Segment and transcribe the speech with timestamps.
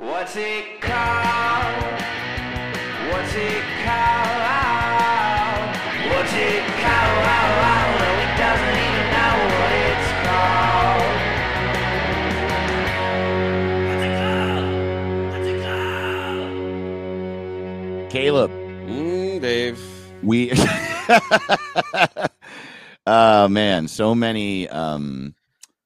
[0.00, 1.82] What's it called?
[3.10, 4.40] What's it called?
[6.10, 7.20] What's it called?
[8.00, 11.12] No, he doesn't even know what it's called.
[13.88, 14.66] What's it called?
[15.32, 15.60] What's it
[18.00, 18.10] called?
[18.10, 18.50] Caleb,
[18.88, 19.78] Mm, Dave.
[20.22, 20.50] we
[23.06, 25.34] oh man so many um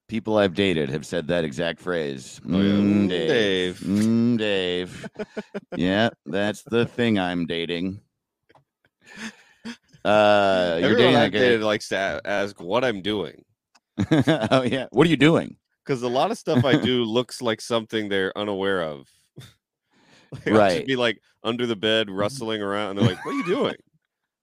[0.07, 2.73] people i've dated have said that exact phrase Oh, yeah.
[2.73, 3.79] Mm, dave Dave.
[3.79, 5.09] Mm, dave
[5.75, 7.99] yeah that's the thing i'm dating
[10.05, 13.43] uh you're Everyone dating I've dated likes to ask what I'm doing
[14.51, 17.61] oh yeah what are you doing because a lot of stuff I do looks like
[17.61, 19.07] something they're unaware of.
[20.31, 20.85] Like, I'll just Right.
[20.85, 23.75] be like under the bed rustling around, and they're like, "What are you doing?"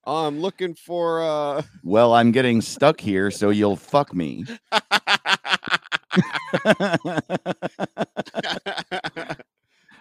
[0.05, 4.45] "Oh, I'm looking for uh well i'm getting stuck here so you'll fuck me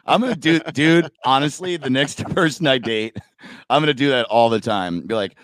[0.05, 1.09] I'm gonna do, dude.
[1.25, 3.17] Honestly, the next person I date,
[3.69, 5.01] I'm gonna do that all the time.
[5.01, 5.37] Be like,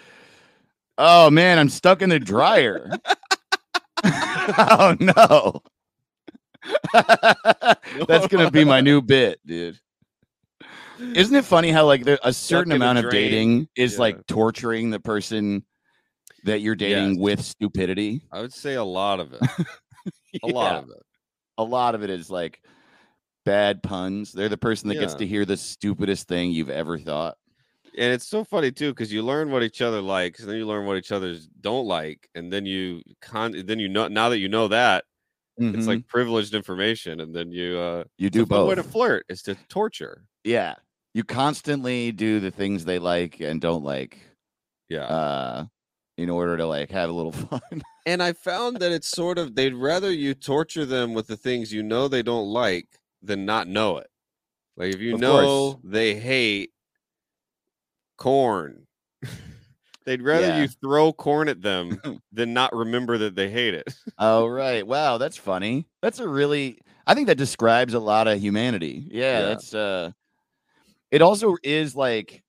[0.97, 2.91] "Oh man, I'm stuck in the dryer."
[4.03, 5.61] oh no,
[8.07, 9.79] that's gonna be my new bit, dude.
[10.99, 13.99] Isn't it funny how like there, a certain amount of dating is Yeah.
[13.99, 15.65] like torturing the person
[16.43, 17.17] that you're dating Yes.
[17.19, 18.21] with stupidity?
[18.31, 19.41] I would say a lot of it.
[20.43, 21.03] A lot of it.
[21.57, 22.61] a lot of it is like
[23.45, 24.31] bad puns.
[24.31, 27.37] They're the person that gets to hear the stupidest thing you've ever thought.
[27.97, 30.67] And it's so funny too because you learn what each other likes, and then you
[30.67, 34.37] learn what each other's don't like, and then you con then you know now that
[34.39, 35.05] you know that
[35.57, 35.87] it's Mhm.
[35.87, 39.25] like privileged information, and then you uh you it's do a fun way to flirt
[39.29, 40.25] is to torture.
[40.43, 40.75] Yeah.
[41.17, 44.19] You constantly do the things they like and don't like
[44.87, 45.05] Yeah.
[45.05, 45.65] uh
[46.15, 47.81] in order to like have a little fun.
[48.05, 51.73] and I found that it's sort of they'd rather you torture them with the things
[51.73, 52.85] you know they don't like
[53.23, 54.11] than not know it.
[54.75, 55.81] Like if you Of know course.
[55.83, 56.69] they hate
[58.19, 58.85] corn,
[60.05, 60.61] they'd rather Yeah.
[60.61, 61.99] you throw corn at them
[62.31, 63.91] than not remember that they hate it.
[64.19, 64.85] oh right.
[64.85, 65.87] Wow, that's funny.
[66.03, 69.07] That's a really I think that describes a lot of humanity.
[69.09, 69.45] Yeah, Yeah.
[69.47, 70.11] that's uh
[71.11, 72.43] it also is like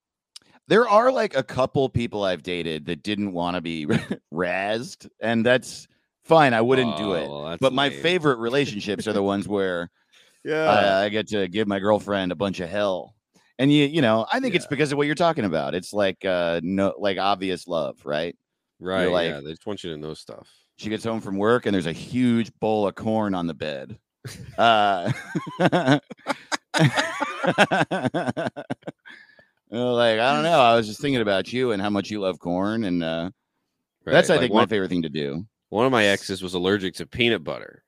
[0.68, 3.86] there are like a couple people I've dated that didn't want to be
[4.32, 5.88] razzed, and that's
[6.24, 6.52] fine.
[6.54, 7.28] I wouldn't do Oh, it.
[7.28, 9.90] well, that's But my favorite relationships are the ones where
[10.44, 10.64] Yeah.
[10.70, 13.14] I, I get to give my girlfriend a bunch of hell.
[13.58, 15.74] And you, you know, I think it's because of what you're talking about.
[15.74, 18.36] It's like uh no like obvious love, right?
[18.78, 19.06] right.
[19.10, 19.40] like- yeah.
[19.40, 20.48] They just want you to know stuff.
[20.76, 23.98] She gets home from work and there's a huge bowl of corn on the bed.
[24.58, 25.10] Uh
[25.58, 26.00] well,
[29.70, 30.60] like I don't know.
[30.60, 33.30] I was just thinking about you and how much you love corn, and uh,
[34.04, 35.44] that's I like think one, my favorite thing to do.
[35.70, 37.82] one of my exes was allergic to peanut butter.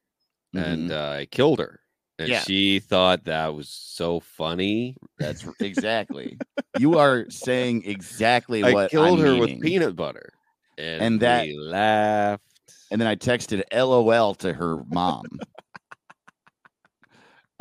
[0.54, 0.92] and Mhm.
[0.92, 1.80] uh, I killed her.
[2.18, 2.40] And Yeah.
[2.42, 4.96] she thought that was so funny.
[5.18, 6.36] that's exactly.
[6.78, 9.40] you are saying exactly I what killed I'm her meaning.
[9.40, 10.32] with peanut butter,
[10.76, 12.42] and, And that- laughed.
[12.90, 15.24] and then I texted LOL to her mom.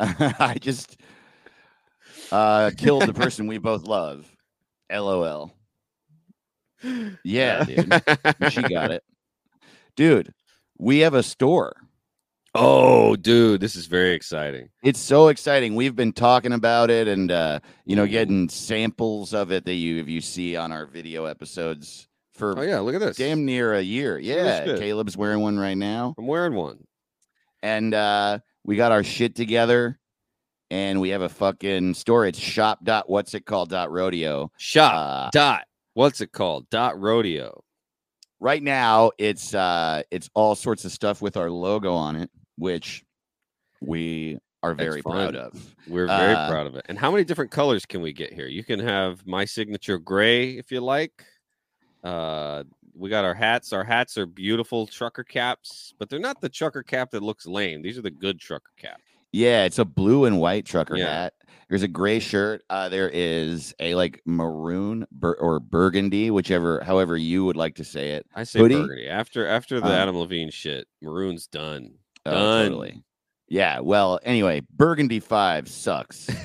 [0.00, 0.96] I just
[2.32, 4.30] uh, killed the person we both love.
[4.92, 5.52] LOL.
[7.24, 8.02] Yeah, dude.
[8.50, 9.02] She got it.
[9.96, 10.32] Dude,
[10.78, 11.76] we have a store.
[12.54, 14.70] oh, dude, this is very exciting.
[14.82, 15.74] It's so exciting.
[15.74, 19.98] We've been talking about it and uh, you know, getting samples of it that you
[20.00, 23.16] if you see on our video episodes for Oh yeah, look at this.
[23.18, 24.18] damn near a year.
[24.18, 24.76] Yeah.
[24.78, 26.14] Caleb's wearing one right now.
[26.18, 26.82] I'm wearing one.
[27.62, 29.99] and uh we got our shit together
[30.70, 34.94] and we have a fucking store it's shop dot what's it called dot rodeo Shop
[34.94, 35.64] uh dot.
[35.94, 36.68] What's it called?
[36.70, 37.62] Dot rodeo.
[38.38, 43.02] right now it's uh it's all sorts of stuff with our logo on it which
[43.80, 46.84] we are very proud of We're very Uh, proud of it.
[46.90, 48.46] And how many different colors can we get here?
[48.46, 51.24] You can have my signature gray if you like.
[52.04, 52.64] Uh,
[52.94, 53.72] we got our hats.
[53.72, 57.80] Our hats are beautiful trucker caps, but they're not the trucker cap that looks lame.
[57.80, 59.00] These are the good trucker cap.
[59.32, 61.22] Yeah it's a blue and white trucker Yeah.
[61.22, 61.34] hat
[61.68, 67.16] there's a gray shirt uh there is a like maroon bur- or burgundy whichever however
[67.16, 68.74] you would like to say it I say Hoodie?
[68.74, 69.08] burgundy.
[69.08, 71.92] After after the Um, Adam Levine shit, maroon's done.
[72.26, 72.64] Oh, Done.
[72.66, 73.02] totally
[73.48, 73.80] Yeah.
[73.80, 76.28] Well, anyway, Burgundy Five sucks.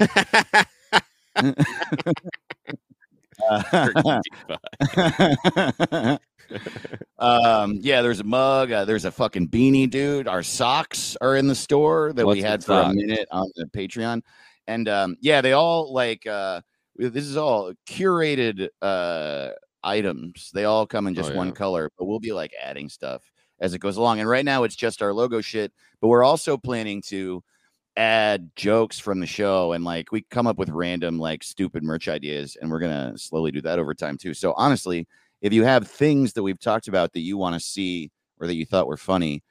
[7.20, 8.72] um, yeah, there's a mug.
[8.72, 10.28] Uh, there's a fucking beanie, dude.
[10.28, 13.66] Our socks are in the store that What's we had for a minute on the
[13.66, 14.22] Patreon,
[14.68, 16.62] and um, yeah, they all like uh,
[16.96, 19.50] this is all curated uh
[19.84, 20.52] items.
[20.54, 23.74] They all come in Oh, just one color, but we'll be like adding stuff as
[23.74, 24.20] it goes along.
[24.20, 25.72] And right now, it's just our logo shit,
[26.02, 27.44] but we're also planning to
[27.98, 32.10] add jokes from the show and like we come up with random like stupid merch
[32.10, 35.08] ideas and we're gonna slowly do that over time too so honestly
[35.42, 38.56] if you have things that we've talked about that you want to see or that
[38.56, 39.44] you thought were funny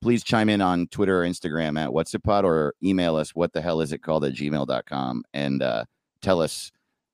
[0.00, 3.52] please chime in on twitter or instagram at what's it pod or email us what
[3.52, 5.84] the hell is it called at gmail.com and uh,
[6.22, 6.70] tell us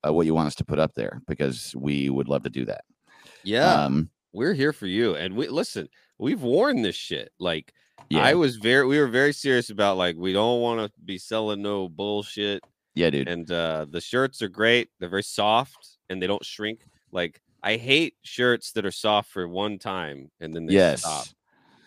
[0.06, 2.64] uh, what you want us to put up there because we would love to do
[2.64, 2.84] that
[3.42, 5.14] Yeah, um we're here for you.
[5.14, 5.88] And we listen,
[6.18, 7.30] we've worn this shit.
[7.38, 7.72] Like
[8.10, 11.18] yeah I was very we were very serious about like we don't want to be
[11.18, 12.62] selling no bullshit.
[12.94, 14.88] yeah dude And uh the shirts are great.
[14.98, 16.80] They're very soft and they don't shrink.
[17.12, 21.26] Like I hate shirts that are soft for one time and then they yes stop.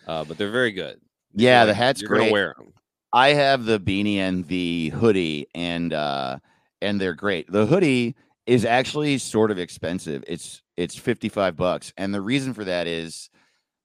[0.08, 1.00] Uh, but they're very good.
[1.36, 2.74] yeah You're the like- hat's you're great gonna wear them.
[3.14, 6.40] I have the beanie and the hoodie, and uh,
[6.82, 7.50] and they're great.
[7.50, 8.16] The hoodie
[8.46, 10.24] is actually sort of expensive.
[10.28, 13.30] It's it's fifty five bucks, and the reason for that is,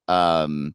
[0.08, 0.74] um,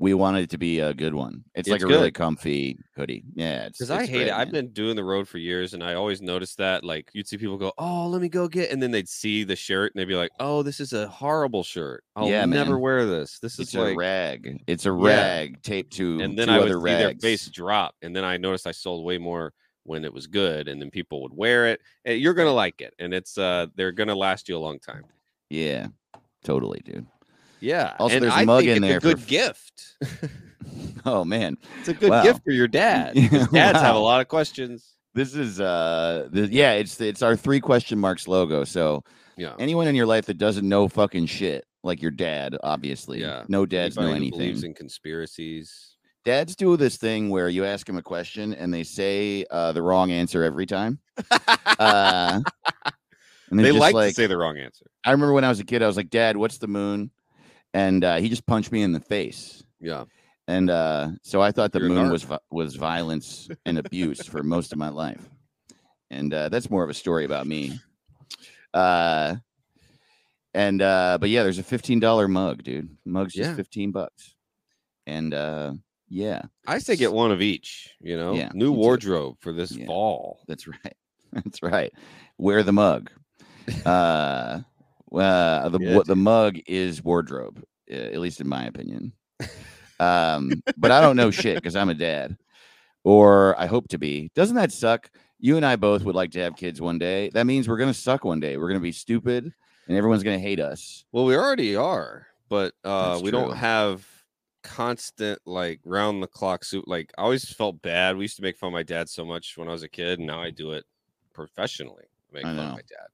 [0.00, 1.44] we wanted it to be a good one.
[1.54, 3.22] It's, like It's a really comfy hoodie.
[3.34, 4.32] Yeah, Because I hate great, it.
[4.32, 6.82] I've been doing the road for years, and I always noticed that.
[6.84, 9.54] Like, you'd see people go, "Oh, let me go get," and then they'd see the
[9.54, 12.02] shirt, and they'd be like, "Oh, this is a horrible shirt.
[12.16, 12.80] I'll Yeah, never man.
[12.80, 13.40] wear this.
[13.40, 14.62] This is It's a rag.
[14.66, 18.24] It's a rag taped to And then I would see their face drop, and then
[18.24, 21.66] I noticed I sold way more when it was good, and then people would wear
[21.66, 21.82] it.
[22.06, 25.04] And you're gonna like it, and it's uh, they're gonna last you a long time.
[25.50, 25.88] Yeah,
[26.42, 27.06] totally, dude.
[27.60, 27.94] Yeah.
[27.98, 29.96] Also, and there's a I mug think in it's there a good f- gift.
[31.06, 32.22] Oh man, it's a good Wow.
[32.22, 33.14] gift for your dad.
[33.16, 34.86] 'cause Dads have a lot of questions.
[35.14, 38.64] this is uh, the, yeah, it's it's our three question marks logo.
[38.64, 39.02] So
[39.38, 39.54] Yeah.
[39.58, 43.20] anyone in your life that doesn't know fucking shit, like your dad, obviously.
[43.22, 43.44] Yeah.
[43.48, 45.96] No dads know Anybody who believes in conspiracies.
[46.26, 49.82] Dads do this thing where you ask them a question and they say uh, the
[49.82, 50.98] wrong answer every time.
[51.78, 52.42] Uh,
[53.50, 54.84] and they like, like to say the wrong answer.
[55.02, 57.10] I remember when I was a kid, I was like, Dad, what's the moon?
[57.74, 59.62] And uh, he just punched me in the face.
[59.80, 60.04] Yeah.
[60.48, 64.72] And uh, so I thought the You're moon was was violence and abuse for most
[64.72, 65.22] of my life,
[66.10, 67.78] and uh, that's more of a story about me.
[68.74, 69.36] Uh,
[70.52, 72.96] and uh, but yeah, there's a fifteen dollar mug, dude.
[73.04, 73.54] Mug's just Yeah.
[73.56, 74.34] fifteen bucks,
[75.06, 75.74] and uh,
[76.08, 79.86] yeah, I say get one of each, you know, Yeah, new wardrobe for this Yeah.
[79.86, 80.40] fall.
[80.48, 80.96] that's right,
[81.32, 81.92] that's right.
[82.38, 83.12] Wear the mug.
[83.86, 84.62] Uh,
[85.12, 89.12] uh, the Yeah, what the mug is wardrobe, uh, at least in my opinion.
[90.00, 92.34] Um, but I don't know shit because I'm a dad,
[93.04, 94.30] or I hope to be.
[94.34, 95.10] Doesn't that suck?
[95.38, 97.28] You and I both would like to have kids one day.
[97.34, 98.56] That means we're gonna suck one day.
[98.56, 99.52] We're gonna be stupid,
[99.88, 101.04] and everyone's gonna hate us.
[101.12, 103.40] Well, we already are, but uh That's we true.
[103.40, 104.06] don't have
[104.62, 106.88] constant like round the clock suit.
[106.88, 108.16] Like I always felt bad.
[108.16, 110.18] We used to make fun of my dad so much when I was a kid,
[110.18, 110.84] and now I do it
[111.34, 112.04] professionally.
[112.32, 113.08] Make I fun of my dad.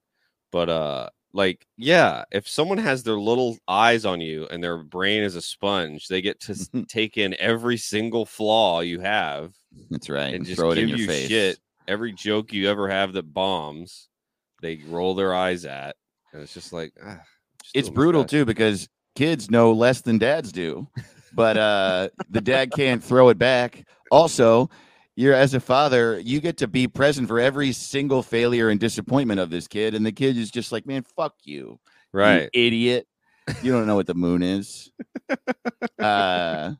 [0.51, 5.23] But uh like yeah, if someone has their little eyes on you and their brain
[5.23, 9.53] is a sponge, they get to take in every single flaw you have
[9.89, 10.33] That's right.
[10.33, 11.27] and just throw it give in your you face.
[11.27, 11.59] shit.
[11.87, 14.09] Every joke you ever have that bombs,
[14.61, 15.95] they roll their eyes at,
[16.33, 17.19] and it's just like ah,
[17.63, 20.87] just It's brutal too because kids know less than dads do,
[21.33, 23.85] but uh, the dad can't throw it back.
[24.11, 24.69] Also,
[25.17, 29.39] you're as a father, you get to be present for every single failure and disappointment
[29.39, 31.79] of this kid, and the kid is just like, "Man, fuck you, you
[32.13, 32.49] Right.
[32.53, 33.07] idiot!
[33.63, 34.91] You don't know what the moon is."
[35.99, 36.71] uh,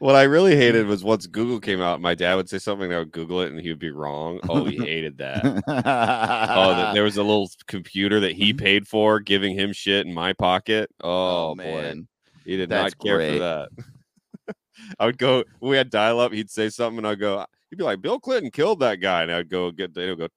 [0.00, 2.98] What I really hated was once Google came out, my dad would say something, I
[2.98, 4.40] would Google it, and he would be wrong.
[4.48, 5.44] Oh, he hated that.
[5.44, 10.12] oh, that there was a little computer that he paid for, giving him shit in
[10.12, 10.90] my pocket.
[11.02, 12.08] Oh, boy, man,
[12.44, 13.32] he did that's not care great.
[13.34, 13.68] for that.
[14.98, 16.32] I would go we had dial up.
[16.32, 17.46] He'd say something, and I'd go.
[17.70, 19.96] He'd be like, "Bill Clinton killed that guy," and I'd go get.
[19.96, 20.28] He'd go.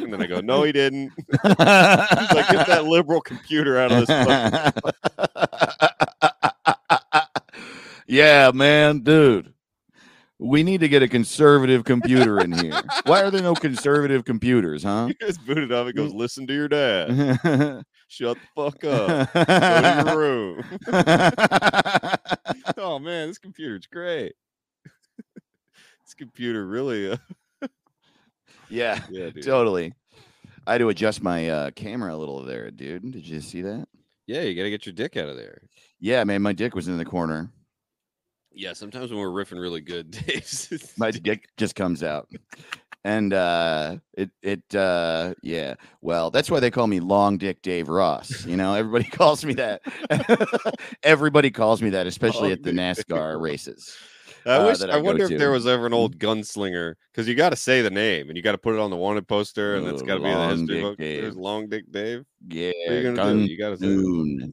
[0.00, 1.12] And then I go, no, he didn't.
[1.42, 4.24] He's like, get that liberal computer out of this.
[4.26, 4.82] fucking-"
[8.06, 9.52] yeah, man, dude.
[10.38, 12.78] We need to get a conservative computer in here.
[13.06, 15.06] Why are there no conservative computers, huh?
[15.20, 15.86] He just booted up.
[15.86, 17.84] He goes, listen to your dad.
[18.14, 19.32] Shut the fuck up.
[19.34, 20.62] Go to your room.
[22.76, 24.34] oh man, this computer's great.
[26.04, 27.10] this computer really.
[27.10, 27.16] Uh,
[28.68, 29.94] yeah, yeah, totally.
[30.64, 33.10] I had to adjust my uh, camera a little there, dude.
[33.10, 33.88] Did you see that?
[34.28, 35.62] Yeah, you gotta get your dick out of there.
[35.98, 37.50] Yeah, man, my dick was in the corner.
[38.52, 40.92] Yeah, sometimes when we're riffing really good, Dave.
[40.96, 42.28] my dick just comes out
[43.04, 47.88] and uh it it uh yeah well that's why they call me long dick dave
[47.88, 49.82] ross you know everybody calls me that
[51.02, 53.96] everybody calls me that especially Long at the nascar races
[54.46, 54.82] I uh, wish.
[54.82, 57.80] I, I wonder if there was ever an old gunslinger because you got to say
[57.80, 60.04] the name and you got to put it on the wanted poster and it's Oh,
[60.04, 60.98] got to be in the history book.
[60.98, 61.22] Dave.
[61.22, 62.24] There's Long Dick Dave.
[62.48, 63.44] yeah you gun do?
[63.44, 64.50] You got to say.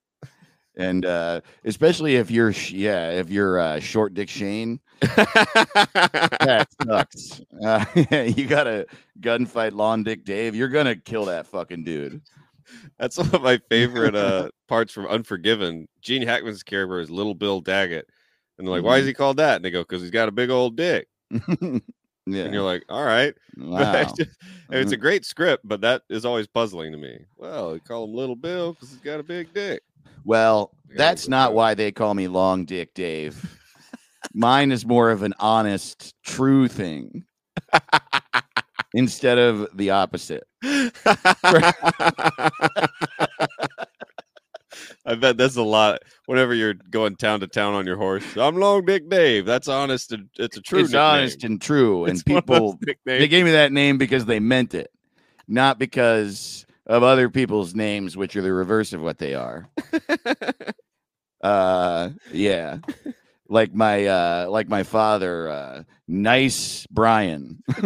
[0.77, 7.41] And uh especially if you're sh- yeah if you're uh short dick shane that sucks
[7.65, 7.85] uh,
[8.35, 8.85] you got to
[9.19, 12.21] gunfight long dick dave you're gonna kill that fucking dude
[12.99, 15.87] That's one of my favorite uh parts from Unforgiven.
[16.01, 18.07] Gene Hackman's character is Little Bill Daggett,
[18.57, 20.31] and they're like, "Why is he called that?" And they go, "Because he's got a
[20.31, 21.07] big old dick."
[22.27, 22.43] Yeah.
[22.45, 23.93] And you're like, "All right." Wow.
[23.95, 24.37] it's, just-
[24.69, 27.17] it's a great script, but that is always puzzling to me.
[27.35, 29.81] Well, they call him Little Bill because he's got a big dick.
[30.25, 33.57] Well, that's not why they call me Long Dick Dave.
[34.33, 37.25] Mine is more of an honest, true thing
[38.93, 40.43] instead of the opposite.
[45.03, 46.03] I bet that's a lot.
[46.27, 49.45] Whenever you're going town to town on your horse, I'm Long Dick Dave.
[49.45, 50.11] That's honest.
[50.11, 50.79] And it's a true.
[50.79, 52.05] it's honest and true.
[52.05, 54.91] And It's one of those people, they gave me that name because they meant it,
[55.47, 59.69] not because of other people's names, which are the reverse of what they are.
[61.43, 62.77] uh, yeah.
[63.49, 67.61] Like my uh like my father, uh nice Brian.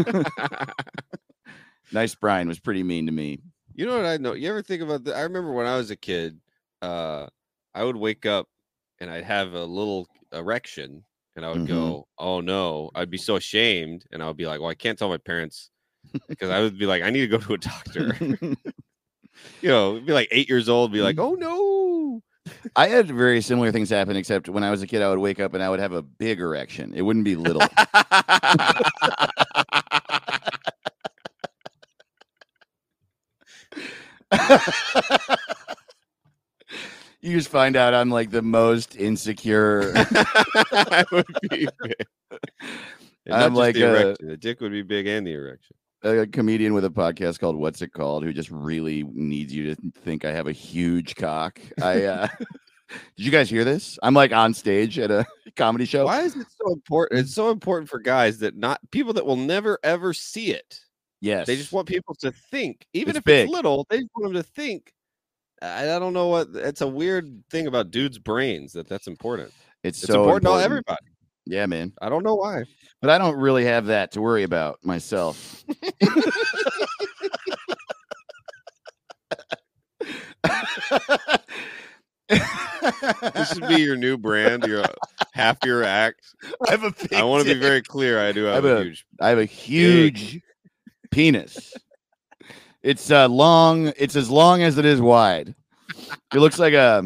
[1.91, 3.39] nice Brian was pretty mean to me.
[3.73, 4.33] You know what I know?
[4.33, 5.15] You ever think about that?
[5.15, 6.39] I remember when I was a kid,
[6.81, 7.27] uh,
[7.73, 8.47] I would wake up
[8.99, 11.03] and I'd have a little erection
[11.35, 11.67] and I would Mhm.
[11.67, 12.91] go, Oh no.
[12.95, 15.71] I'd be so ashamed and I would be like, Well, I can't tell my parents
[16.29, 18.17] because I would be like, I need to go to a doctor.
[19.61, 21.43] You know, be like eight years old, be like, mm-hmm.
[21.43, 22.21] Oh no.
[22.75, 25.39] I had very similar things happen, except when I was a kid, I would wake
[25.39, 26.93] up and I would have a big erection.
[26.93, 27.61] It wouldn't be little.
[37.21, 39.93] you just find out I'm like the most insecure.
[39.95, 42.05] I would be big.
[43.31, 44.27] I'm like the a- erection.
[44.27, 45.75] The dick would be big and the erection.
[46.05, 49.91] A comedian with a podcast called What's It Called who just really needs you to
[50.03, 51.59] think I have a huge cock.
[51.81, 52.27] I uh
[53.17, 53.97] did you guys hear this?
[54.03, 56.05] I'm like on stage at a comedy show.
[56.05, 57.21] Why is it so important?
[57.21, 60.79] It's so important for guys that not people that will never ever see it.
[61.21, 61.47] Yes.
[61.47, 63.45] They just want people to think, even It's if big.
[63.45, 64.93] it's little, they just want them to think.
[65.61, 69.51] I, I don't know what it's a weird thing about dudes' brains that that's important.
[69.83, 70.99] it's, It's so important, to everybody.
[71.45, 71.93] Yeah, man.
[72.01, 72.63] I don't know why.
[73.01, 75.63] But I don't really have that to worry about myself.
[82.27, 84.63] This should be your new brand.
[84.65, 84.83] Your
[85.33, 86.21] half your act.
[86.67, 88.19] I have a big I want to be very clear.
[88.19, 89.05] I do have have a a- huge.
[89.19, 90.41] I have a huge
[91.11, 91.73] penis.
[92.83, 93.93] It's uh long.
[93.97, 95.55] It's as long as it is wide.
[96.33, 97.03] It looks like a.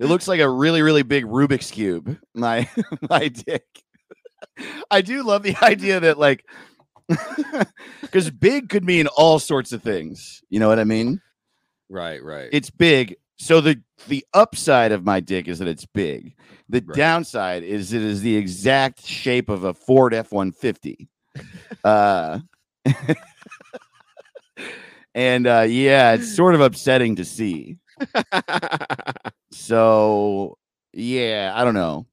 [0.00, 2.18] It looks like a really really big Rubik's cube.
[2.34, 2.68] My
[3.08, 3.64] my dick.
[4.90, 6.44] I do love the idea that like,
[8.00, 10.42] because big could mean all sorts of things.
[10.50, 11.20] You know what I mean?
[11.88, 12.48] Right, right.
[12.52, 13.16] It's big.
[13.38, 16.34] So the the upside of my dick is that it's big.
[16.68, 16.96] The Right.
[16.96, 21.08] downside is it is the exact shape of a Ford F one fifty.
[21.84, 22.40] Uh,
[25.14, 27.78] and uh, yeah, it's sort of upsetting to see.
[29.52, 30.58] So
[30.92, 32.06] yeah, I don't know.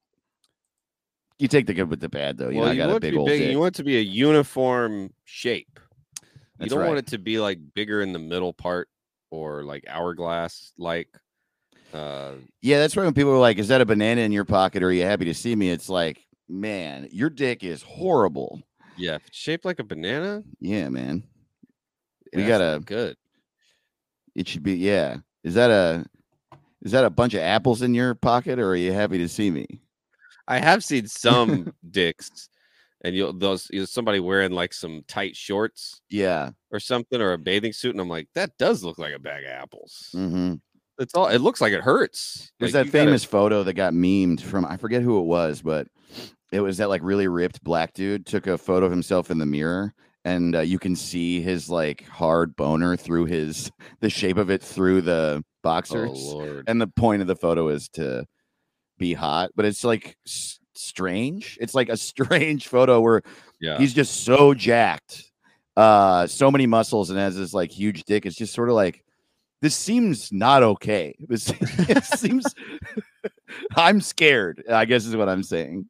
[1.40, 2.50] You take the good with the bad, though.
[2.50, 3.52] You know, I got a want big old big.
[3.52, 5.80] You want it to be a uniform shape.
[6.60, 6.88] You don't right.
[6.88, 8.90] want it to be like bigger in the middle part
[9.30, 11.10] or like hourglass like.
[11.94, 14.82] Uh, Yeah, that's why when people are like, "Is that a banana in your pocket?
[14.82, 18.62] Or are you happy to see me?" It's like, man, your dick is horrible.
[18.98, 20.44] yeah, shaped like a banana.
[20.60, 21.24] Yeah, man.
[22.34, 23.16] yeah, We got a good.
[24.34, 24.76] It should be.
[24.76, 25.18] Yeah.
[25.44, 26.06] Is that a
[26.88, 29.52] is that a bunch of apples in your pocket, or are you happy to see
[29.52, 29.66] me?
[30.48, 32.48] I have seen some dicks,
[33.04, 36.52] and you'll those you know, somebody wearing like some tight shorts Yeah.
[36.72, 39.44] or something or a bathing suit, and I'm like, that does look like a bag
[39.44, 40.10] of apples.
[40.16, 40.56] Mm-hmm.
[41.00, 41.28] It's all.
[41.28, 42.52] It looks like it hurts.
[42.60, 45.26] There's Like, that you gotta- famous photo that got memed from I forget who it
[45.26, 45.88] was, but
[46.52, 49.46] it was that like really ripped black dude took a photo of himself in the
[49.46, 54.50] mirror, and uh, you can see his like hard boner through his the shape of
[54.50, 56.34] it through the boxers.
[56.34, 56.64] lord.
[56.68, 58.26] and the point of the photo is to
[58.98, 61.58] be hot, but it's like s- strange.
[61.62, 63.22] It's like a strange photo where
[63.60, 63.78] Yeah.
[63.78, 65.24] he's just so jacked,
[65.76, 68.26] uh, so many muscles, and has this like huge dick.
[68.26, 69.04] It's just sort of like
[69.62, 71.16] this seems not okay.
[71.28, 71.52] This
[71.90, 72.46] it seems.
[73.76, 74.64] I'm scared.
[74.70, 75.88] I guess is what I'm saying.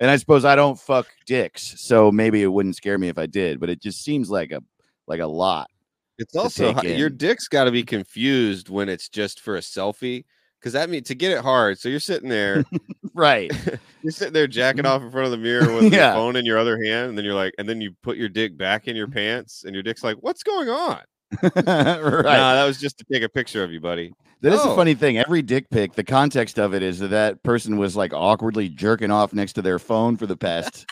[0.00, 3.26] and I suppose I don't fuck dicks, so maybe it wouldn't scare me if I
[3.26, 3.60] did.
[3.60, 4.60] But it just seems like a
[5.06, 5.68] like a lot.
[6.22, 10.24] It's also your dick's got to be confused when it's just for a selfie
[10.60, 11.78] because that means to get it hard.
[11.78, 12.64] So you're sitting there,
[13.14, 13.50] Right.
[14.02, 16.06] you're sitting there jacking off in front of the mirror with Yeah.
[16.06, 18.28] your phone in your other hand, and then you're like, and then you put your
[18.28, 21.00] dick back in your pants, and your dick's like, "What's going on?"
[21.42, 21.54] right.
[21.66, 24.12] Nah, that was just to take a picture of you, buddy.
[24.42, 24.76] That is a Oh.
[24.76, 25.18] funny thing.
[25.18, 29.10] Every dick pic, the context of it is that that person was like awkwardly jerking
[29.10, 30.84] off next to their phone for the past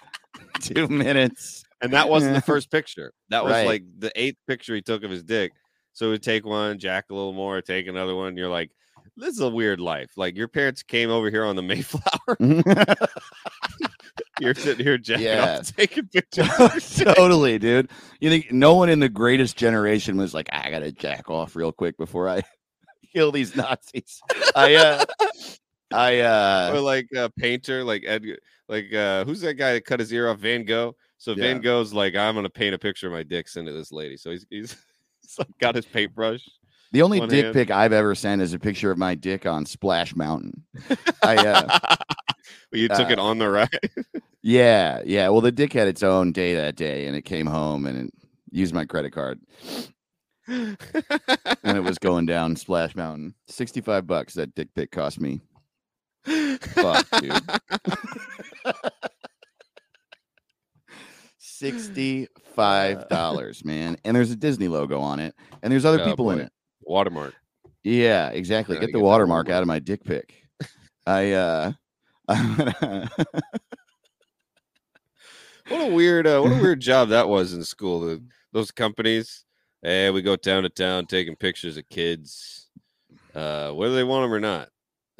[0.61, 1.65] two minutes.
[1.83, 3.13] And that wasn't the first picture.
[3.31, 3.67] That was Right.
[3.67, 5.53] like the eighth picture he took of his dick.
[5.93, 8.37] So would take one, jack a little more, take another one.
[8.37, 8.71] You're like,
[9.17, 10.13] this is a weird life.
[10.17, 11.63] Like your parents came over here on the
[12.37, 12.37] Mayflower.
[14.41, 15.59] You're sitting here jacking Yeah.
[15.59, 16.49] off, taking pictures.
[16.59, 17.15] of your dick.
[17.17, 17.91] totally, dude.
[18.21, 21.73] You think no one in the greatest generation was like, I gotta jack off real
[21.73, 22.43] quick before I
[23.13, 24.21] kill these Nazis.
[24.55, 25.05] I uh
[25.93, 30.01] I or uh like a painter, like Edgar, like uh who's that guy that cut
[30.01, 30.39] his ear off?
[30.39, 30.95] Van Gogh.
[31.19, 31.45] So Yeah.
[31.45, 33.93] Van Gogh's like, I'm gonna paint a picture of my dick, send it to this
[33.93, 34.17] lady.
[34.17, 34.77] So he's he's,
[35.21, 36.49] he's like got his paintbrush.
[36.93, 37.55] the only dick hand.
[37.55, 40.65] pic I've ever sent is a picture of my dick on Splash Mountain.
[41.23, 41.97] I uh
[42.73, 43.91] you took it uh, on the ride.
[44.43, 45.29] yeah, yeah.
[45.29, 48.15] Well the dick had its own day that day and it came home and it
[48.53, 49.41] used my credit card
[50.51, 50.77] and
[51.65, 53.35] it was going down Splash Mountain.
[53.47, 55.41] 65 bucks that dick pic cost me.
[56.61, 57.43] Fuck, dude.
[61.39, 66.31] Sixty-five dollars, man, and there's a Disney logo on it, and there's other Oh, people
[66.31, 66.53] in it.
[66.83, 67.35] Watermark.
[67.83, 68.77] Yeah, exactly.
[68.79, 69.57] Get the get watermark watermark.
[69.57, 70.35] out of my dick pic.
[71.07, 71.73] I uh,
[75.69, 78.01] What a weird, uh, what a weird job that was in school.
[78.01, 78.23] The,
[78.53, 79.45] those companies,
[79.83, 82.69] hey, we go town to town taking pictures of kids,
[83.35, 84.69] uh, whether they want them or not,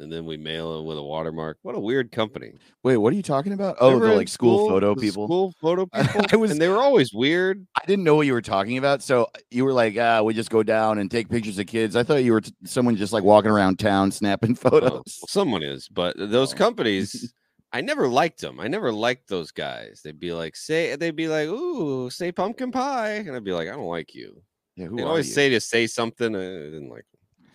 [0.01, 1.57] and then we mail them with a watermark.
[1.61, 2.53] What a weird company.
[2.83, 3.77] wait, what are you talking about?
[3.79, 5.27] Oh, Remember the like school, photo the people.
[5.27, 6.21] School photo people.
[6.31, 7.65] I was- and they were always weird.
[7.81, 9.01] I didn't know what you were talking about.
[9.03, 11.95] So you were like, ah, we just go down and take pictures of kids.
[11.95, 14.91] I thought you were t- someone just like walking around town snapping Oh, photos.
[15.21, 16.57] well, someone is, but those Oh.
[16.57, 17.33] companies,
[17.73, 18.59] I never liked them.
[18.59, 20.01] I never liked those guys.
[20.03, 23.69] They'd be like, say, they'd be like, ooh, say pumpkin pie, and I'd be like,
[23.69, 24.41] I don't like you.
[24.75, 25.33] yeah, who They always you?
[25.33, 26.35] say to say something.
[26.35, 27.05] I didn't like.
[27.11, 27.47] them.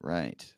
[0.00, 0.53] right.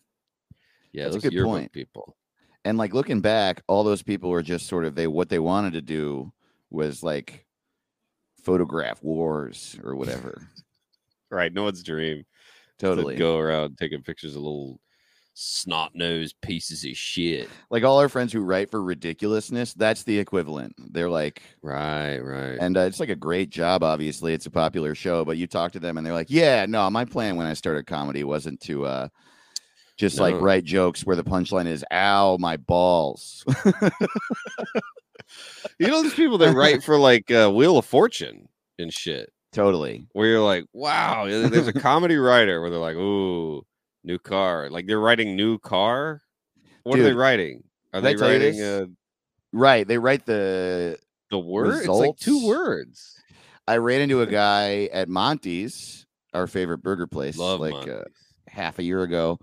[0.92, 1.72] Yeah, That's a good point.
[1.72, 2.16] people.
[2.64, 5.72] and like looking back, all those people were just sort of they what they wanted
[5.74, 6.32] to do
[6.70, 7.46] was like
[8.42, 10.48] photograph wars or whatever.
[11.28, 12.18] Right, no one's dream.
[12.78, 13.16] to totally.
[13.16, 14.78] go around taking pictures of little
[15.34, 17.48] snot nosed pieces of shit.
[17.68, 20.74] Like all our friends who write for ridiculousness, that's the equivalent.
[20.78, 22.58] They're like, Right, right.
[22.60, 23.82] and uh, it's like a great job.
[23.82, 26.88] Obviously, it's a popular show, but you talk to them and they're like, "Yeah, no,
[26.90, 29.08] my plan when I started comedy wasn't to uh
[29.96, 33.44] just like write jokes where the punchline is, ow, my balls."
[35.78, 40.06] you know, these people that write for like uh, Wheel of Fortune and shit, totally.
[40.12, 43.64] where you're like, wow, there's a comedy writer where they're like, ooh,
[44.04, 44.70] new car.
[44.70, 46.22] Like they're writing new car.
[46.84, 47.64] What are they writing?
[47.92, 48.82] Are they writing this?
[48.82, 48.86] uh,
[49.52, 49.86] Right.
[49.88, 50.98] They write the
[51.30, 51.78] the word?
[51.78, 53.20] It's like two words.
[53.66, 58.04] I ran into a guy at Monty's, our favorite burger place, Love like uh,
[58.48, 59.38] half a year ago.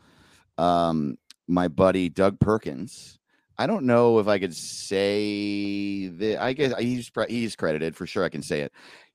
[0.58, 3.20] Um, my buddy Doug Perkins.
[3.58, 6.42] I don't know if I could say that.
[6.42, 8.24] I guess he's he's credited for sure.
[8.24, 8.72] I can say it.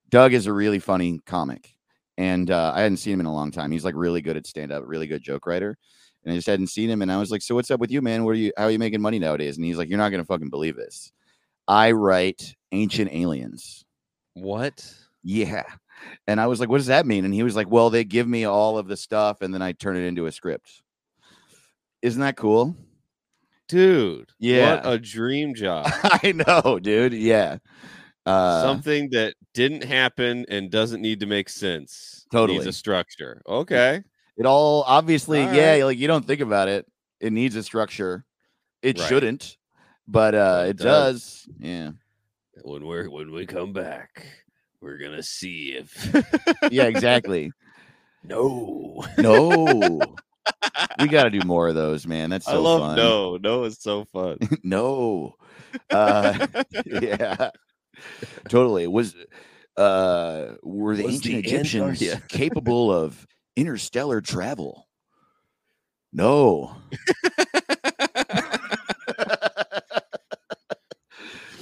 [0.09, 1.75] Doug is a really funny comic,
[2.17, 3.71] and uh, I hadn't seen him in a long time.
[3.71, 5.77] He's like really good at stand up, really good joke writer.
[6.23, 8.01] And I just hadn't seen him, and I was like, "So what's up with you,
[8.01, 8.23] man?
[8.23, 8.51] What are you?
[8.57, 11.11] How are you making money nowadays?" And he's like, "You're not gonna fucking believe this.
[11.67, 13.85] I write ancient aliens."
[14.33, 14.85] What?
[15.23, 15.63] Yeah.
[16.27, 17.25] And I was like, what does that mean?
[17.25, 19.73] And he was like, well, they give me all of the stuff and then I
[19.73, 20.81] turn it into a script.
[22.01, 22.75] Isn't that cool?
[23.67, 24.75] Dude, Yeah.
[24.75, 25.85] what a dream job.
[26.03, 27.13] I know, dude.
[27.13, 27.57] Yeah.
[28.25, 32.25] Uh, Something that didn't happen and doesn't need to make sense.
[32.31, 32.57] Totally.
[32.59, 33.41] Needs a structure.
[33.47, 34.01] Okay.
[34.37, 35.83] it all obviously, All yeah, right.
[35.85, 36.85] like you don't think about it.
[37.19, 38.25] It needs a structure.
[38.81, 39.07] It Right.
[39.07, 39.57] shouldn't,
[40.07, 41.43] but uh it it does.
[41.45, 41.49] does.
[41.59, 41.91] Yeah.
[42.63, 44.25] When we're when we come back,
[44.81, 46.15] we're gonna see if
[46.71, 47.51] Yeah, exactly.
[48.23, 49.03] no.
[49.17, 50.01] no.
[50.99, 52.29] We got to do more of those, man.
[52.29, 52.95] That's so I love fun.
[52.97, 53.37] no.
[53.37, 54.37] No is so fun.
[54.63, 55.35] no.
[55.89, 56.47] Uh
[56.85, 57.51] yeah.
[58.47, 58.87] Totally.
[58.87, 59.15] Was
[59.77, 64.87] uh were the Was ancient the Egyptians capable of interstellar travel?
[66.11, 66.75] No.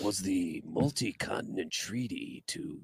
[0.01, 2.79] was the multi-continent treaty to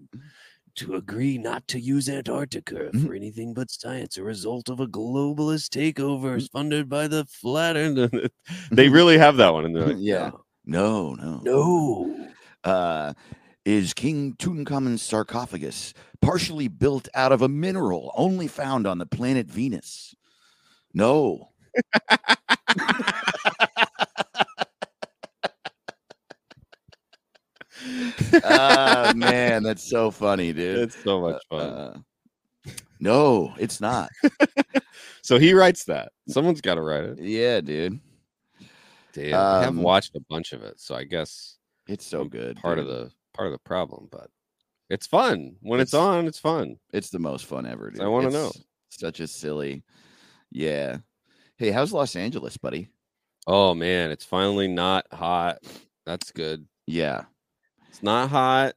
[0.76, 3.06] to agree not to use Antarctica Mhm.
[3.06, 8.12] for anything but science a result of a globalist takeover funded by the flat earth.
[8.72, 10.32] they really have that one, like, yeah.
[10.66, 11.42] No, no.
[11.44, 12.28] No.
[12.64, 13.14] Uh,
[13.66, 19.48] is King Tutankhamun's sarcophagus partially built out of a mineral only found on the planet
[19.48, 20.16] Venus?
[20.94, 21.50] No.
[28.44, 30.80] Ah man, that's so funny, dude.
[30.80, 31.60] It's so much fun.
[31.62, 31.98] Uh,
[33.00, 34.10] no, it's not.
[35.22, 36.12] so he writes that.
[36.30, 37.20] Someone's got to write it.
[37.20, 38.00] Yeah, dude.
[39.14, 42.30] Damn, I have Um, watched a bunch of it, so I guess It's so I'm
[42.30, 42.58] good.
[42.58, 44.30] part of the part of the problem, but
[44.90, 46.26] it's fun when it's, It's- on.
[46.28, 46.78] It's fun.
[46.94, 48.02] It's the most fun ever, dude.
[48.02, 48.52] I wanna know.
[48.90, 49.84] Such a silly.
[50.52, 50.98] Yeah.
[51.58, 52.88] Hey, how's Los Angeles, buddy?
[53.48, 55.60] Oh man, it's finally not hot.
[56.06, 56.66] That's good.
[56.88, 57.24] Yeah.
[57.94, 58.74] It's not hot.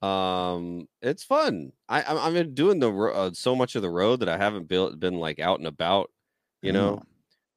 [0.00, 1.72] Um, it's fun.
[1.88, 4.36] I I'm, I've been doing the ro- uh, so much of the road that I
[4.36, 6.10] haven't built been like out and about.
[6.62, 7.06] You know, Oh,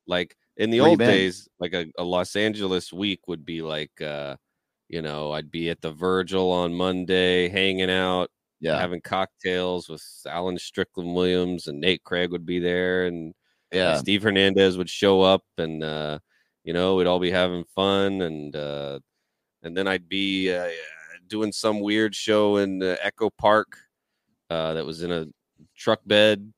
[0.07, 4.01] like in the Where old days, like a, a Los Angeles week would be like,
[4.01, 4.36] uh,
[4.89, 8.29] you know, I'd be at the Virgil on Monday, hanging out,
[8.60, 8.79] yeah.
[8.79, 13.33] having cocktails with Alan Strickland Williams, and Nate Craig would be there, and
[13.71, 13.97] Yeah.
[13.97, 16.19] Steve Hernandez would show up, and uh,
[16.63, 18.99] you know, we'd all be having fun, and uh,
[19.67, 20.67] and then I'd be uh,
[21.27, 23.77] doing some weird show in uh, Echo Park
[24.49, 25.27] uh, that was in a
[25.75, 26.51] truck bed,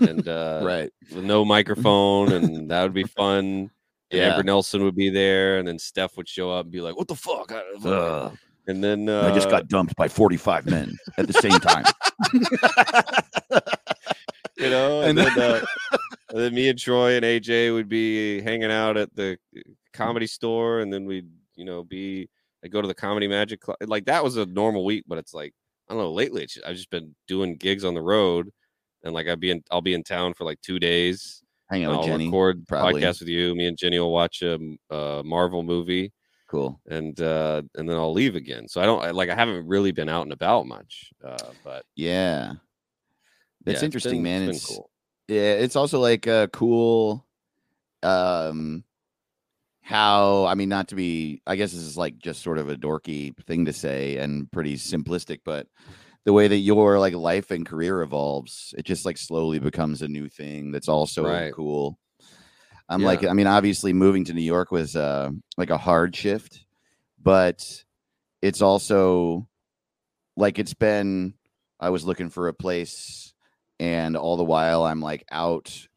[0.00, 0.90] and uh, right.
[1.14, 3.70] with no microphone, and that would be fun.
[4.10, 4.30] And Yeah.
[4.30, 7.08] Amber Nelson would be there, and then Steph would show up and be like, "What
[7.08, 7.52] the fuck?"
[8.68, 11.84] And then uh, I just got dumped by 45 men at the same time.
[14.56, 15.64] you know, and, And then, uh,
[16.28, 19.60] and then me and Troy and AJ would be hanging out at the uh,
[19.92, 22.28] comedy store, and then we'd you know be
[22.64, 23.76] I go to the comedy magic club.
[23.86, 25.52] Like that was a normal week, but it's like
[25.88, 26.12] I don't know.
[26.12, 28.50] Lately, it's, I've just been doing gigs on the road,
[29.04, 31.42] and like I'll be in I'll be in town for like two days.
[31.70, 32.26] Hang out I'll with Jenny.
[32.26, 33.00] record probably.
[33.00, 33.54] podcast with you.
[33.54, 34.58] Me and Jenny will watch a
[35.24, 36.12] Marvel movie,
[36.48, 36.78] Cool.
[36.88, 38.68] and uh and then I'll leave again.
[38.68, 41.10] So I don't I- like I haven't really been out and about much.
[41.24, 42.54] Uh, but Yeah.
[43.64, 44.48] That's yeah, it's interesting, been- man.
[44.50, 44.90] It's, cool.
[45.28, 47.24] yeah, it's also like uh cool
[48.02, 48.84] um
[49.82, 52.76] how I mean not to be I guess this is like just sort of a
[52.76, 55.66] dorky thing to say and pretty simplistic, but
[56.24, 60.08] the way that your like life and career evolves, it just like slowly becomes a
[60.08, 61.52] new thing that's also Right.
[61.52, 61.98] cool.
[62.88, 66.64] I'm like, I mean obviously moving to New York was uh like a hard shift,
[67.22, 67.84] but
[68.40, 69.48] it's also
[70.36, 71.34] like it's been
[71.80, 73.34] I was looking for a place
[73.80, 75.88] and all the while I'm like out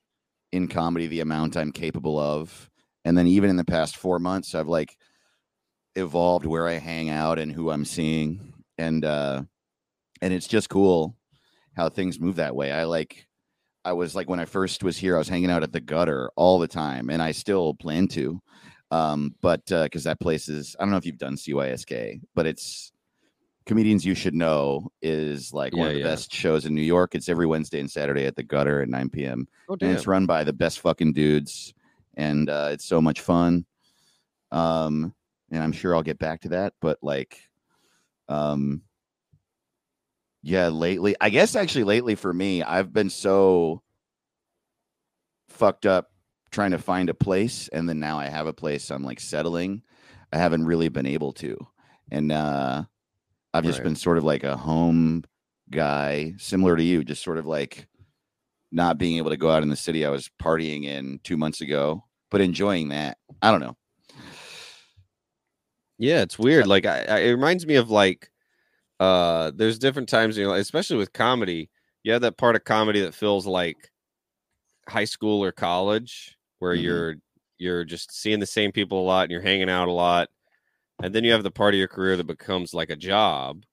[0.52, 2.69] in comedy the amount I'm capable of.
[3.05, 4.97] And then even in the past 4 months I've like
[5.95, 9.43] evolved where I hang out and who I'm seeing and uh
[10.21, 11.15] and it's just cool
[11.75, 12.71] how things move that way.
[12.71, 13.27] I like
[13.85, 16.29] I was like when I first was here I was hanging out at the gutter
[16.35, 18.41] all the time and I still plan to
[18.91, 22.45] um but uh cuz that place is I don't know if you've done CYSK but
[22.45, 22.91] it's
[23.65, 26.05] comedians you should know is like one of the yeah.
[26.05, 27.15] best shows in New York.
[27.15, 29.47] It's every Wednesday and Saturday at the gutter at 9 p.m.
[29.69, 31.73] Oh And it's run by the best fucking dudes.
[32.15, 33.65] And uh, it's so much fun.
[34.51, 35.13] Um,
[35.51, 37.39] and I'm sure I'll get back to that, but like
[38.30, 38.82] um
[40.41, 43.82] yeah, lately, I guess actually lately for me, I've been so
[45.49, 46.12] fucked up
[46.51, 49.84] trying to find a place and then now I have a place I'm like settling.
[50.32, 51.58] I haven't really been able to.
[52.12, 52.84] And uh
[53.54, 53.84] I've just Right.
[53.84, 55.25] been sort of like a home
[55.71, 57.88] guy, similar to you, just sort of like
[58.75, 61.61] not being able to go out in the city I was partying in two months
[61.61, 63.17] ago, but enjoying that.
[63.41, 63.75] I don't know.
[65.97, 66.67] Yeah, it's weird.
[66.67, 68.29] Like I, I, it reminds me of like
[68.99, 71.69] uh there's different times you know, especially with comedy,
[72.03, 73.91] you have that part of comedy that feels like
[74.88, 76.81] high school or college where Mhm.
[76.83, 77.15] you're
[77.57, 80.29] you're just seeing the same people a lot and you're hanging out a lot.
[81.03, 83.63] And then you have the part of your career that becomes like a job.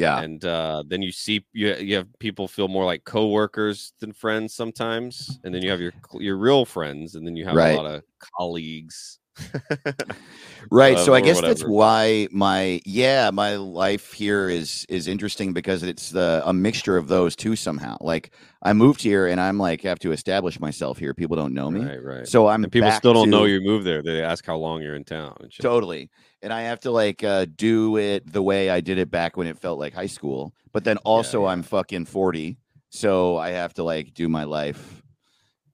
[0.00, 0.24] Yeah.
[0.24, 4.54] And uh then you see you you have people feel more like coworkers than friends
[4.54, 5.38] sometimes.
[5.44, 7.70] And then you have your your real friends and then you have Right.
[7.70, 8.04] a lot of
[8.38, 9.19] colleagues.
[10.70, 10.98] Right.
[10.98, 15.82] so I or guess that's why my yeah, my life here is is interesting because
[15.82, 17.96] it's the a mixture of those two somehow.
[18.00, 21.14] Like I moved here and I'm like have to establish myself here.
[21.14, 21.84] People don't know me.
[21.84, 22.28] Right, right.
[22.28, 24.02] So I'm and people still don't know you moved there.
[24.02, 25.36] They ask how long you're in town.
[25.40, 25.52] And.
[25.52, 26.10] Totally.
[26.42, 29.46] And I have to like uh, do it the way I did it back when
[29.46, 30.54] it felt like high school.
[30.72, 31.50] But then also yeah.
[31.50, 32.56] I'm fucking 40.
[32.90, 35.02] So I have to like do my life.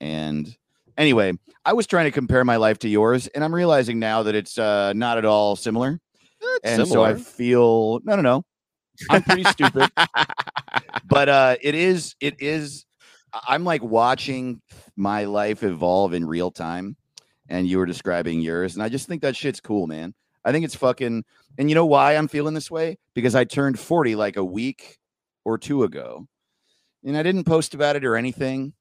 [0.01, 0.57] And
[0.97, 1.33] anyway,
[1.65, 4.59] I was trying to compare my life to yours and I'm realizing now that it's
[4.59, 6.01] uh, not at all similar.
[6.41, 8.45] It's And so I feel no no no.
[9.11, 9.91] I'm pretty stupid.
[11.09, 12.85] But uh it is it is
[13.49, 14.61] I'm like watching
[14.97, 16.97] my life evolve in real time
[17.49, 20.15] and you were describing yours and I just think that shit's cool, man.
[20.47, 21.25] I think it's fucking.
[21.59, 22.99] And you know why I'm feeling this way?
[23.15, 24.99] Because I turned 40 like a week
[25.45, 26.29] or two ago,
[27.05, 28.73] and I didn't post about it or anything.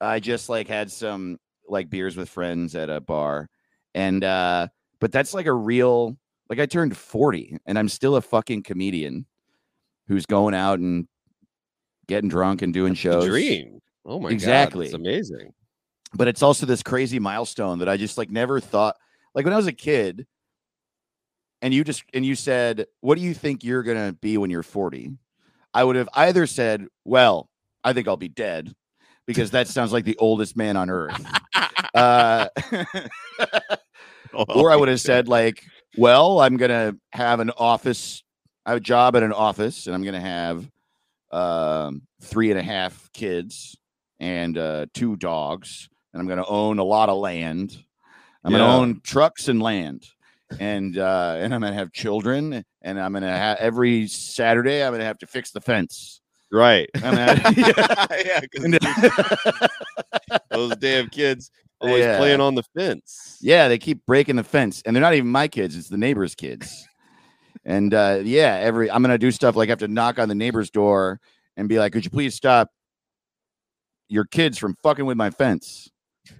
[0.00, 3.48] I just like had some like beers with friends at a bar,
[3.94, 4.68] and uh,
[5.00, 6.16] but that's like a real
[6.50, 9.24] like I turned 40 and I'm still a fucking comedian
[10.08, 11.08] who's going out and
[12.06, 13.26] getting drunk and doing The shows.
[13.26, 13.80] dream.
[14.04, 14.86] Oh my Exactly.
[14.86, 15.52] god, it's amazing.
[16.14, 18.96] But it's also this crazy milestone that I just like never thought
[19.34, 20.26] like when I was a kid
[21.62, 24.50] and you just and you said, "What do you think you're going to be when
[24.50, 25.12] you're 40?"
[25.72, 27.48] I would have either said, "Well,
[27.82, 28.74] I think I'll be dead."
[29.26, 31.24] Because that sounds like the oldest man on earth.
[31.94, 32.48] Uh,
[34.48, 35.64] or I would have said like,
[35.96, 38.22] well, I'm gonna have an office,
[38.66, 40.68] I have a job at an office, and I'm gonna have
[41.30, 43.76] um, three and a half kids
[44.20, 47.76] and uh, two dogs, and I'm gonna own a lot of land.
[48.44, 48.58] I'm Yeah.
[48.58, 50.04] gonna own trucks and land,
[50.58, 55.04] and uh, and I'm gonna have children, and I'm gonna have every Saturday I'm gonna
[55.04, 56.20] have to fix the fence.
[56.54, 56.88] Right.
[56.96, 58.06] I'm gonna, yeah.
[58.24, 58.40] yeah,
[59.60, 59.68] 'cause
[60.50, 62.16] those damn kids always Yeah.
[62.18, 63.38] playing on the fence.
[63.40, 66.34] Yeah, they keep breaking the fence, and they're not even my kids; it's the neighbors'
[66.34, 66.86] kids.
[67.64, 70.34] and uh, yeah, every I'm gonna do stuff like I have to knock on the
[70.34, 71.20] neighbor's door
[71.56, 72.70] and be like, "Could you please stop
[74.08, 75.90] your kids from fucking with my fence?"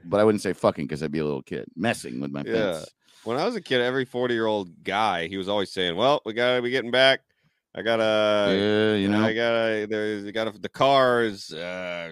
[0.04, 2.72] But I wouldn't say fucking because I'd be a little kid messing with my Yeah.
[2.74, 2.88] fence.
[3.24, 6.20] When I was a kid, every 40 year old guy, he was always saying, Well,
[6.24, 7.20] we gotta be getting back.
[7.76, 11.52] I got a yeah, you know, I gotta there's I gotta the cars.
[11.52, 12.08] Uh,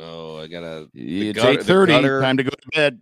[0.00, 1.92] oh, I gotta it's gutter- the eight thirty.
[1.92, 3.00] Time to go to bed.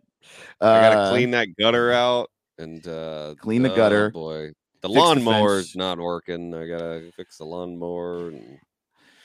[0.60, 4.52] I gotta Uh, clean that gutter out and uh Clean the oh, gutter, boy.
[4.82, 6.54] The fix the lawnmower's not working.
[6.54, 8.28] I gotta fix the lawnmower.
[8.28, 8.58] And...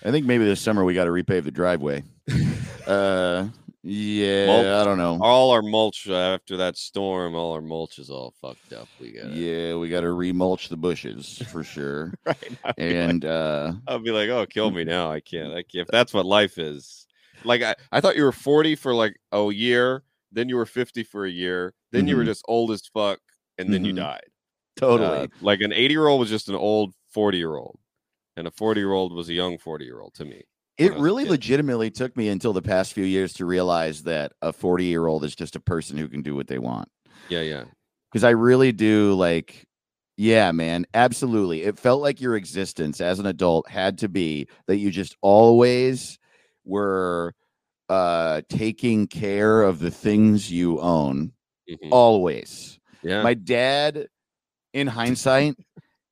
[0.05, 2.03] I think maybe this summer we got to repave the driveway.
[2.87, 3.47] uh,
[3.89, 4.65] yeah, Mulch.
[4.65, 5.17] I don't know.
[5.21, 8.89] All our mulch uh, after that storm, all our mulch is all fucked up.
[8.99, 12.13] We got Yeah, we got to remulch the bushes for sure.
[12.25, 12.37] right.
[12.63, 15.11] I'll be like- and uh I'll be like, oh, kill me now.
[15.11, 15.51] I can't.
[15.53, 15.87] I can't.
[15.87, 17.07] If that's what life is.
[17.43, 21.03] Like I, I thought you were 40 for like a year, then you were 50
[21.03, 22.27] for a year, then you were Mhm.
[22.27, 23.19] just old as fuck,
[23.57, 23.97] and then you Mhm.
[23.97, 24.25] died.
[24.75, 25.23] totally.
[25.23, 27.79] Uh, like an 80 year old was just an old 40 year old,
[28.35, 30.43] and a 40 year old was a young 40 year old to me.
[30.77, 33.45] It when I was a really legitimately took me until the past few years to
[33.45, 36.59] realize that a 40 year old is just a person who can do what they
[36.59, 36.89] want.
[37.29, 37.63] Yeah, yeah.
[38.11, 39.65] Because I really do like,
[40.15, 41.63] yeah, man, absolutely.
[41.63, 46.19] It felt like your existence as an adult had to be that you just always
[46.65, 47.33] were
[47.89, 51.31] uh taking care of the things you own
[51.69, 51.89] Mhm.
[51.91, 53.23] always yeah.
[53.23, 54.07] my dad
[54.73, 55.55] in hindsight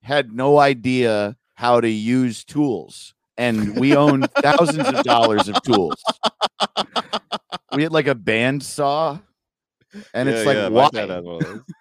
[0.01, 6.01] had no idea how to use tools and we owned thousands of dollars of tools
[7.73, 9.17] we had like a band saw
[10.13, 11.61] and it's like yeah, why, had one of those.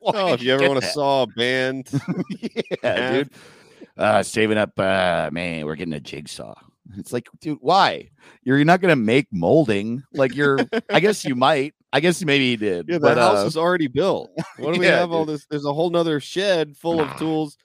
[0.00, 1.88] Why oh, if you ever want to saw a band,
[2.28, 3.12] yeah Yeah.
[3.12, 3.30] dude
[3.96, 6.54] uh saving up uh man we're getting a jigsaw
[6.96, 8.10] it's like dude why
[8.42, 10.58] you're not gonna make molding like you're
[10.90, 13.56] i guess you might i guess maybe he did yeah, the but house uh, is
[13.56, 14.30] already built.
[14.58, 15.46] What do we yeah, have all this?
[15.48, 17.56] There's a whole nother shed full of tools.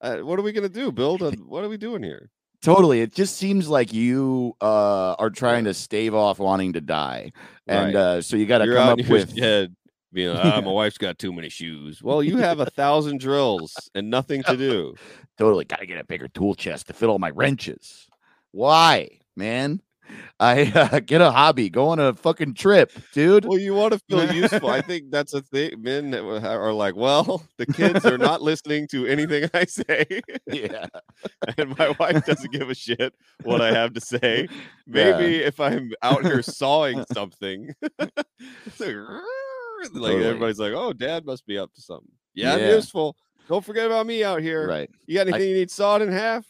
[0.00, 0.90] Uh, what are we gonna do?
[0.90, 1.32] Build a?
[1.32, 2.30] What are we doing here?
[2.64, 3.00] Totally.
[3.02, 7.32] It just seems like you uh, are trying to stave off wanting to die.
[7.66, 7.94] And Right.
[7.94, 9.36] uh, so you got to come up with.
[9.38, 9.76] shed
[10.12, 12.02] being like, ah, my wife's got too many shoes.
[12.02, 14.94] Well, you have a thousand drills and nothing to do.
[15.36, 15.64] Totally.
[15.66, 18.08] Got to get a bigger tool chest to fit all my wrenches.
[18.52, 19.82] Why, man?
[20.40, 21.70] I uh, get a hobby.
[21.70, 23.44] Go on a fucking trip, dude.
[23.44, 24.68] Well, you want to feel useful.
[24.68, 25.80] I think that's a thing.
[25.80, 30.06] Men are like, well, the kids are not listening to anything I say,
[30.50, 30.86] yeah.
[31.58, 33.14] and my wife doesn't give a shit
[33.44, 34.48] what I have to say.
[34.86, 38.94] Maybe if I'm out here sawing something, it's like,
[39.84, 40.24] Totally.
[40.24, 42.10] everybody's like, oh, dad must be up to something.
[42.34, 42.74] Yeah, I'm Yeah.
[42.74, 43.16] useful.
[43.48, 44.66] Don't forget about me out here.
[44.66, 44.90] Right.
[45.06, 46.46] You got anything you need sawed in half?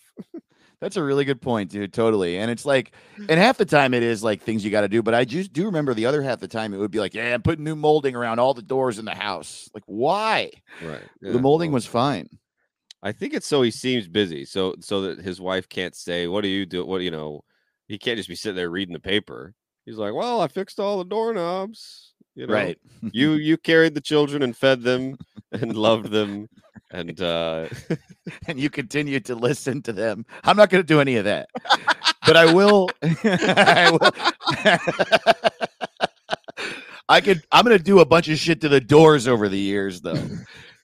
[0.81, 1.93] That's a really good point, dude.
[1.93, 2.39] Totally.
[2.39, 3.27] And it's like, hmm.
[3.29, 5.53] and half the time it is like things you got to do, but I just
[5.53, 7.77] do remember the other half the time it would be like, yeah, I'm putting new
[7.77, 9.71] molding around all the doors in the house.
[9.73, 10.51] Like, why?
[10.83, 11.03] Right.
[11.21, 12.29] the molding was fine.
[13.03, 16.41] I think it's so he seems busy, so so that his wife can't say, "What
[16.41, 17.45] do you do?" What you know,
[17.87, 19.53] he can't just be sitting there reading the paper.
[19.85, 22.79] He's like, "Well, I fixed all the doorknobs." You know, Right.
[23.13, 25.19] you you carried the children and fed them
[25.53, 26.49] and loved them,
[26.95, 27.69] and uh,
[28.49, 30.25] and you continue to listen to them.
[30.45, 31.49] I'm not going to do any of that,
[32.27, 32.89] but I will.
[33.03, 34.11] I will.
[37.09, 37.43] I could.
[37.53, 40.29] I'm going to do a bunch of shit to the doors over the years, though.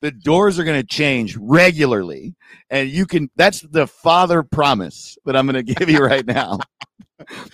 [0.03, 2.35] The doors are going to change regularly,
[2.69, 3.31] and you can.
[3.37, 6.59] That's the father promise that I'm going to give you right now.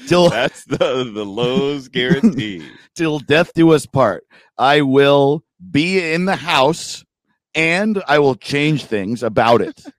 [0.06, 2.64] Till that's the the Lowe's guarantee.
[2.94, 4.24] till death do us part.
[4.58, 7.04] I will be in the house
[7.56, 9.82] and I will change things about it.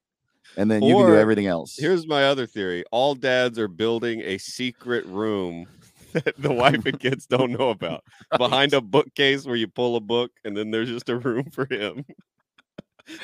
[0.60, 1.76] And then you can do everything else.
[1.78, 2.84] Here's my other theory.
[2.92, 5.68] All dads are building a secret room
[6.14, 8.04] that the wife and kids don't know about.
[8.40, 11.68] Behind a bookcase where you pull a book and then there's just a room for
[11.72, 12.06] him.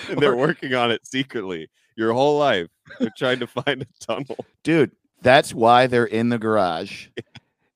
[0.09, 1.69] and they're working on it secretly.
[1.95, 2.67] Your whole life.
[2.99, 4.37] They're trying to find a tunnel.
[4.61, 4.91] Dude,
[5.23, 7.07] that's why they're in the garage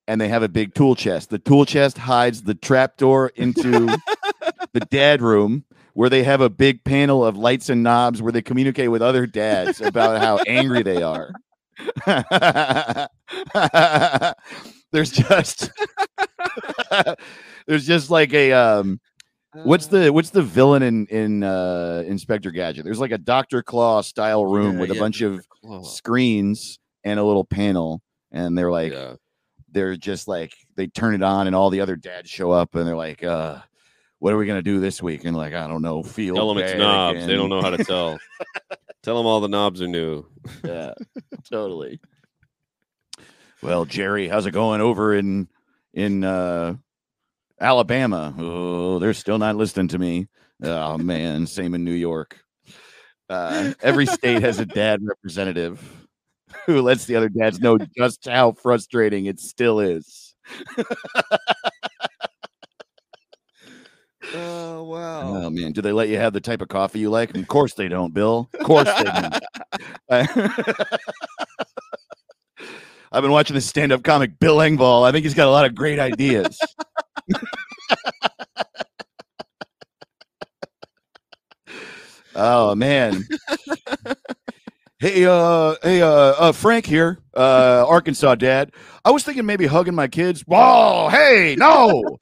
[0.07, 1.31] and they have a big tool chest.
[1.31, 3.87] The tool chest hides the trap door into
[4.73, 5.63] the dad room
[5.97, 9.25] where they have a big panel of lights and knobs where they communicate with other
[9.25, 11.31] dads about how angry they are.
[14.91, 15.71] there's just
[17.67, 18.99] there's just like a um
[19.53, 22.83] what's the what's the villain in in uh Inspector Gadget?
[22.85, 23.63] There's like a Dr.
[23.63, 28.03] Claw style room Yeah, with a yeah, bunch of Oh, screens and a little panel
[28.31, 29.15] and they're like yeah.
[29.71, 32.87] they're just like they turn it on and all the other dads show up and
[32.87, 33.61] they're like uh
[34.19, 35.25] what are we gonna do this week?
[35.25, 37.25] And like i don't know feel Tell them it's knobs.
[37.25, 38.19] They don't know how to tell.
[39.03, 40.25] tell them all the knobs are new.
[40.63, 40.93] yeah
[41.49, 41.99] totally.
[43.61, 45.47] Well jerry how's it going over in
[45.93, 46.75] in uh
[47.59, 48.33] alabama?
[48.37, 50.27] Oh they're still not listening to me.
[50.63, 52.39] Oh man same in new york.
[53.29, 56.07] Uh every state has a dad representative
[56.65, 60.33] who lets the other dads know just how frustrating it still is
[64.33, 65.21] Oh wow.
[65.21, 67.35] Oh man, do they let you have the type of coffee you like?
[67.35, 68.49] Of course they don't, Bill.
[68.53, 69.39] Of course they don't.
[73.11, 75.07] I've been watching this stand-up comic Bill Engvall.
[75.07, 76.59] I think he's got a lot of great ideas.
[82.35, 83.23] oh man.
[84.99, 88.71] Hey, uh, hey, uh, uh, Frank here, uh, Arkansas dad.
[89.05, 90.41] I was thinking maybe hugging my kids.
[90.41, 92.17] Whoa, hey, no,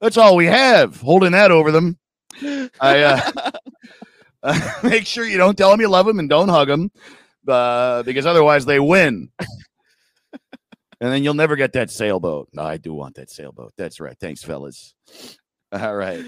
[0.00, 1.00] that's all we have.
[1.00, 1.98] Holding that over them.
[2.80, 3.02] I
[4.42, 6.90] uh, make sure you don't tell them you love them and don't hug them,
[7.48, 9.30] uh, because otherwise they win.
[9.40, 12.48] and then you'll never get that sailboat.
[12.52, 13.72] No, I do want that sailboat.
[13.78, 14.16] That's right.
[14.20, 14.94] Thanks, fellas.
[15.72, 16.24] All right.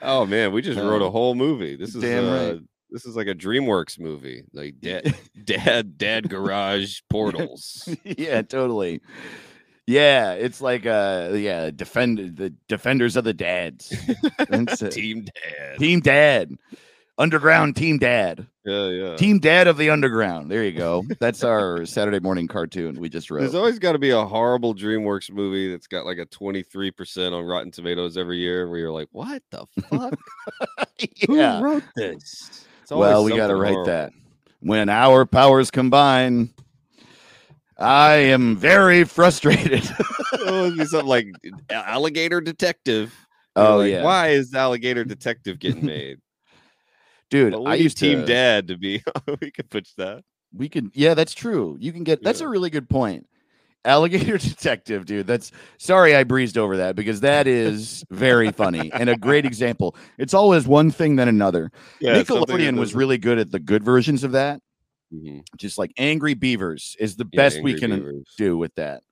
[0.00, 1.74] Oh man, we just wrote a Oh, whole movie.
[1.76, 2.60] This is damn uh, right.
[2.90, 5.12] this is like a DreamWorks movie, like dad,
[5.44, 7.88] dad, dad garage portals.
[8.04, 9.00] yeah, totally.
[9.88, 13.88] Yeah, it's like uh yeah, defend the defenders of the dads.
[14.90, 15.78] Team dad.
[15.78, 16.54] Team Dad.
[17.16, 18.46] Underground Team Dad.
[18.66, 19.16] Yeah, yeah.
[19.16, 20.50] Team Dad of the Underground.
[20.50, 21.04] There you go.
[21.20, 23.40] That's our Saturday morning cartoon we just wrote.
[23.40, 27.44] There's always got to be a horrible DreamWorks movie that's got like a 23% on
[27.46, 30.18] Rotten Tomatoes every year where you're like, what the fuck?
[31.30, 31.58] yeah.
[31.60, 32.66] Who wrote this?
[32.82, 33.86] It's Well, we got to write horrible.
[33.86, 34.12] that.
[34.60, 36.50] When our powers combine,
[37.78, 39.88] I am very frustrated.
[40.40, 41.26] Oh, be something like
[41.70, 43.14] Alligator Detective.
[43.56, 46.18] You're oh like, yeah, Why is Alligator Detective getting made?
[47.30, 47.54] dude.
[47.54, 48.26] I used Team to.
[48.26, 49.02] Dad to be.
[49.40, 50.22] we could pitch that.
[50.54, 50.90] We could.
[50.94, 51.76] Yeah, that's true.
[51.80, 52.22] You can get.
[52.22, 52.46] That's Yeah.
[52.46, 53.26] a really good point.
[53.84, 55.26] Alligator Detective, dude.
[55.26, 59.96] That's sorry I breezed over that because that is very funny and a great example.
[60.18, 61.70] It's always one thing then another.
[62.00, 64.60] Yeah, Nickelodeon was really good at the good versions of that.
[65.12, 65.42] Mhm.
[65.56, 68.34] Just like Angry Beavers is the Yeah, best we can Beavers.
[68.36, 69.02] do with that.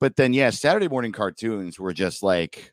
[0.00, 2.72] But then, yeah, Saturday morning cartoons were just like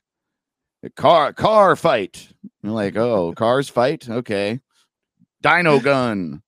[0.83, 2.27] a car car fight.
[2.63, 4.59] You're like, oh, cars fight, okay.
[5.41, 6.41] Dino gun,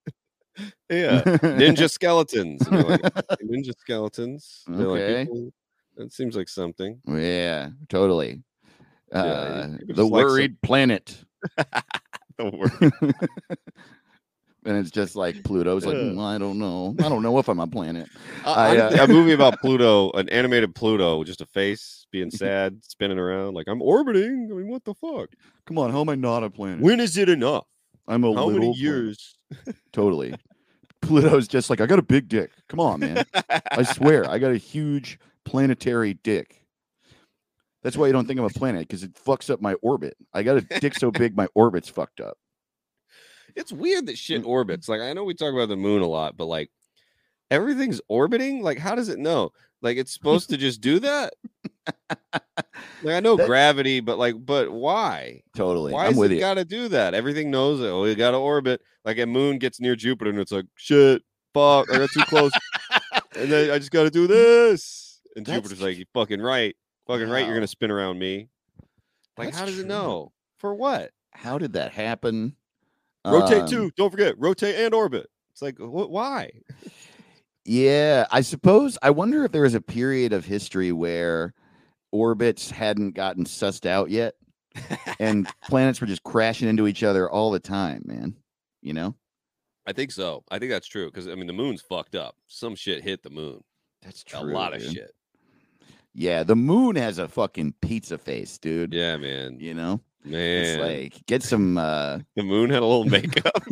[0.90, 1.24] Yeah.
[1.24, 2.68] Ninja skeletons.
[2.70, 3.02] Like,
[3.42, 4.64] Ninja skeletons.
[4.68, 5.24] They're like, Okay.
[5.26, 5.54] people-
[5.96, 7.00] that seems like something.
[7.08, 8.42] Yeah, totally.
[9.12, 11.24] Yeah, Uh, the just like worried planet,
[12.40, 12.92] Don't worry.
[14.66, 17.60] And it's just like Pluto's like, "Mm, I don't know, I don't know if I'm
[17.60, 18.08] a planet.
[18.46, 22.32] I, I, I- uh, a movie about Pluto, an animated Pluto, just a face being
[22.32, 24.50] sad, spinning around like I'm orbiting.
[24.52, 25.30] I mean, what the fuck?
[25.66, 26.82] Come on, how am I not a planet?
[26.82, 27.66] When is it enough?
[28.08, 29.38] I'm a How little many planet." years?
[29.94, 30.36] Totally.
[31.02, 32.50] Pluto's just like, I got a big dick.
[32.70, 33.26] Come on, man.
[33.72, 36.62] I swear, I got a huge planetary dick.
[37.84, 40.16] That's why you don't think I'm a planet because it fucks up my orbit.
[40.34, 42.38] I got a dick so big my orbit's fucked up.
[43.56, 44.18] It's weird that Mm.
[44.18, 44.88] shit orbits.
[44.90, 46.72] Like I know we talk about the moon a lot, but like
[47.52, 48.62] everything's orbiting.
[48.64, 49.52] Like how does it know?
[49.82, 51.34] Like it's supposed to just do that?
[53.04, 55.42] Like I know That- gravity, but like, but why?
[55.58, 55.92] Totally.
[55.92, 56.40] Why I'm with it you.
[56.40, 57.14] got to do that?
[57.14, 57.88] Everything knows it.
[57.88, 58.82] Oh, you got to orbit.
[59.04, 61.22] Like a moon gets near Jupiter, and it's like shit,
[61.54, 62.54] fuck, I got too close,
[63.36, 65.20] and then I just got to do this.
[65.36, 66.78] And That's Jupiter's like, you fucking right,
[67.08, 67.46] fucking right.
[67.46, 68.48] You're gonna spin around me.
[69.38, 70.32] Like, That's how does it know?
[70.60, 71.12] For what?
[71.32, 72.56] How did that happen?
[73.26, 73.92] Rotate Um, too.
[73.96, 75.28] Don't forget, rotate and orbit.
[75.52, 76.10] It's like, what?
[76.10, 76.50] Why?
[77.66, 78.98] Yeah, I suppose.
[79.02, 81.54] I wonder if there was a period of history where
[82.12, 84.36] orbits hadn't gotten sussed out yet.
[85.20, 88.36] and planets were just crashing into each other all the time, man.
[88.82, 89.16] You know?
[89.86, 90.44] I think so.
[90.50, 92.36] I think that's true because I mean the moon's fucked up.
[92.48, 93.62] Some shit hit the moon.
[94.02, 94.40] That's true.
[94.40, 95.12] a lot of shit.
[96.14, 98.94] Yeah, the moon has a fucking pizza face, dude.
[98.94, 99.60] Yeah, man.
[99.60, 100.02] You know?
[100.26, 103.64] It's Man, like get some uh the moon had a little makeup.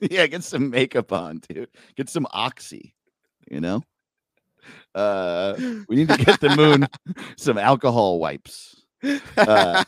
[0.10, 1.68] yeah, get some makeup on, dude.
[1.96, 2.94] Get some oxy,
[3.50, 3.82] you know?
[4.94, 5.54] Uh
[5.88, 6.88] we need to get the moon
[7.36, 8.84] some alcohol wipes.
[9.36, 9.84] Uh,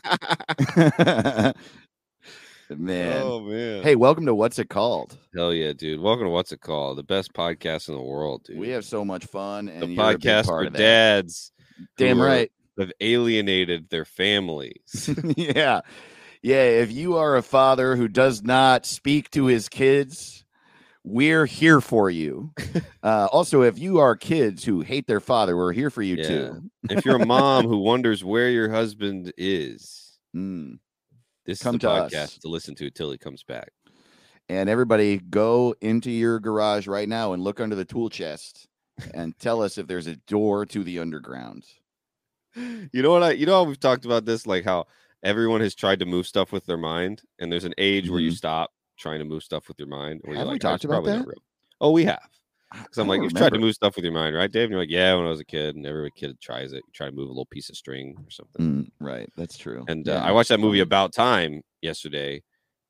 [2.69, 3.21] man.
[3.23, 3.81] oh man.
[3.81, 5.17] Hey, welcome to what's it called?
[5.35, 6.01] hell yeah, dude.
[6.01, 6.97] Welcome to what's it called?
[6.97, 8.59] The best podcast in the world, dude.
[8.59, 11.51] We have so much fun and the you're a big podcast for dads
[11.97, 12.51] Damn right.
[12.77, 15.09] Have alienated their families.
[15.37, 15.81] yeah.
[16.41, 16.63] Yeah.
[16.63, 20.45] If you are a father who does not speak to his kids,
[21.03, 22.51] we're here for you.
[23.03, 26.27] Uh, also, if you are kids who hate their father, we're here for you Yeah.
[26.27, 26.61] too.
[26.89, 30.79] if you're a mom who wonders where your husband is, Mm.
[31.45, 32.11] this Come is the to us.
[32.13, 33.69] podcast to listen to till he comes back.
[34.49, 38.67] And everybody, go into your garage right now and look under the tool chest
[39.13, 41.63] and tell us if there's a door to the underground.
[42.55, 44.85] You know what I you know how we've talked about this, like how
[45.23, 48.31] everyone has tried to move stuff with their mind, and there's an age where you
[48.31, 50.21] stop trying to move stuff with your mind.
[50.23, 50.39] Where Mm-hmm.
[50.39, 51.25] Have we like, "Oh, talked it's about that?
[51.27, 51.35] real."
[51.81, 52.29] Oh, we have.
[52.71, 54.63] Because I'm like, you've tried to move stuff with your mind, right, Dave?
[54.63, 56.77] And you're like, yeah, when I was a kid, and every kid tries it.
[56.77, 58.61] You try to move a little piece of string or something.
[58.61, 59.29] Mm, right.
[59.37, 59.85] That's true.
[59.87, 60.15] And Yeah.
[60.15, 62.43] uh, I watched that movie About Time yesterday,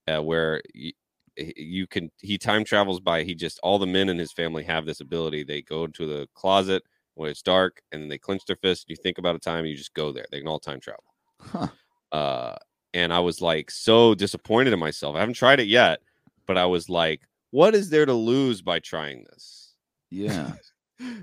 [0.08, 0.94] uh, where y-
[1.38, 4.86] you can he time travels by he just all the men in his family have
[4.86, 5.44] this ability.
[5.44, 6.84] They go into the closet
[7.16, 8.86] when it's dark, and then they clench their fist.
[8.88, 10.26] You think about a time, you just go there.
[10.32, 11.04] They can all time travel.
[11.42, 11.68] Huh.
[12.12, 12.56] Uh,
[12.94, 15.16] and I was like so disappointed in myself.
[15.16, 16.02] I haven't tried it yet,
[16.46, 19.74] but I was like, what is there to lose by trying this?
[20.10, 20.54] Yeah.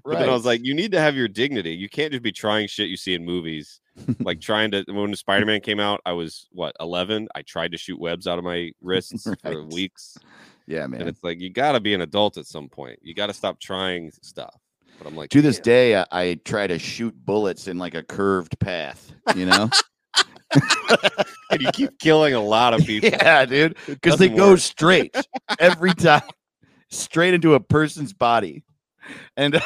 [0.04, 1.70] But then I was like, you need to have your dignity.
[1.70, 3.80] You can't just be trying shit you see in movies.
[4.20, 7.26] like trying to when Spider Man came out, I was what eleven.
[7.34, 10.18] I tried to shoot webs out of my wrists for weeks,
[10.66, 11.00] yeah, man.
[11.00, 12.98] and it's like you got to be an adult at some point.
[13.00, 14.60] You got to stop trying stuff.
[14.98, 17.94] But I'm like, To this "Damn." day, I, I try to shoot bullets in like
[17.94, 19.68] a curved path, you know?
[21.50, 23.08] and you keep killing a lot of people.
[23.10, 23.76] yeah, dude.
[23.86, 25.14] Because they doesn't go straight
[25.58, 26.22] every time,
[26.90, 28.64] straight into a person's body.
[29.36, 29.60] And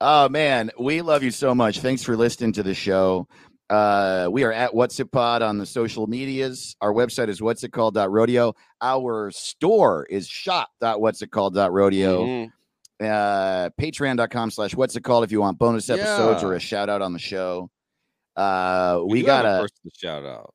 [0.00, 1.80] oh man, we love you so much.
[1.80, 3.26] Thanks for listening to the show.
[3.68, 6.76] Uh, we are at What's It Pod on the social medias.
[6.80, 8.54] Our website is what's it called rodeo.
[8.80, 12.24] Our store is shop.what's-it-called.rodeo.
[12.26, 12.52] Mhm.
[13.02, 17.02] uh patreon.com slash what's it called if you want bonus episodes or a shout out
[17.02, 17.68] on the show
[18.36, 20.54] uh we, have got a a to shout out.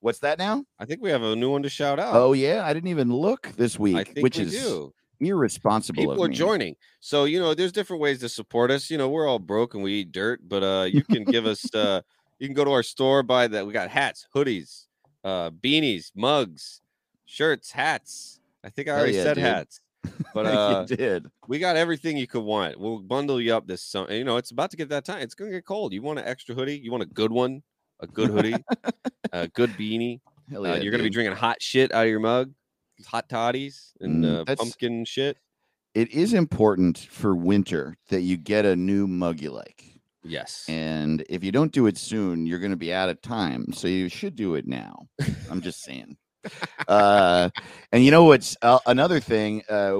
[0.00, 2.16] what's that now I think we have a new one to shout out.
[2.16, 4.92] oh yeah i didn't even look this week I think which we is do.
[5.20, 6.34] irresponsible People are me.
[6.34, 6.74] joining.
[7.00, 8.90] So, you know, there's different ways to support us.
[8.90, 11.72] You know, we're all broke and we eat dirt, but uh you can give us
[11.74, 12.00] uh
[12.38, 13.66] you can go to our store, buy that.
[13.66, 14.86] We got hats, hoodies,
[15.24, 16.80] uh beanies, mugs,
[17.26, 18.40] shirts, hats.
[18.64, 19.44] I think I Hell already yeah, said dude.
[19.44, 19.80] hats.
[20.34, 22.78] But uh you did we got everything you could want.
[22.78, 24.12] We'll bundle you up this summer.
[24.12, 25.22] You know, it's about to get that time.
[25.22, 25.92] It's gonna get cold.
[25.92, 26.78] You want an extra hoodie?
[26.78, 27.62] You want a good one?
[28.00, 28.64] A good hoodie?
[29.32, 30.20] a good beanie?
[30.50, 32.52] Hell Uh, yeah, you're gonna be drinking hot shit out of your mug,
[33.06, 35.38] hot toddies and Mm, uh, pumpkin shit.
[35.94, 40.64] it is important for winter that you get a new mug you like Yes.
[40.68, 43.88] and if you don't do it soon you're going to be out of time so
[43.88, 45.08] you should do it now.
[45.50, 46.16] I'm just saying.
[46.86, 47.50] Uh
[47.92, 49.98] and you know what's uh, another thing uh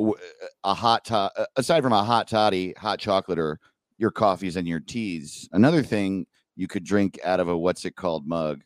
[0.64, 3.58] a hot to- uh, aside from a hot toddy hot chocolate or
[3.98, 7.96] your coffees and your teas another thing you could drink out of a what's it
[7.96, 8.62] called mug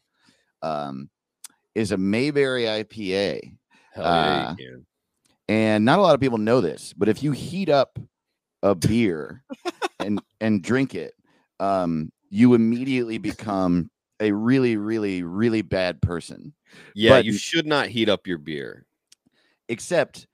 [0.61, 1.09] um
[1.75, 3.41] is a mayberry ipa
[3.97, 4.55] yeah, uh,
[5.49, 7.99] and not a lot of people know this but if you heat up
[8.63, 9.43] a beer
[9.99, 11.15] and and drink it
[11.61, 13.91] um you immediately become
[14.21, 16.53] a really really really bad person
[16.95, 18.87] Yeah, but- you should not heat up your beer.
[19.69, 20.27] except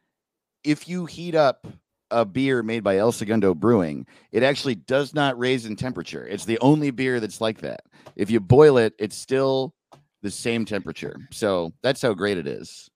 [0.64, 1.66] if you heat up
[2.11, 6.27] a beer made by El Segundo Brewing, it actually does not raise in temperature.
[6.27, 7.81] It's the only beer that's like that.
[8.16, 9.75] If you boil it, it's still
[10.23, 11.16] the same temperature.
[11.31, 12.89] So that's how great it is.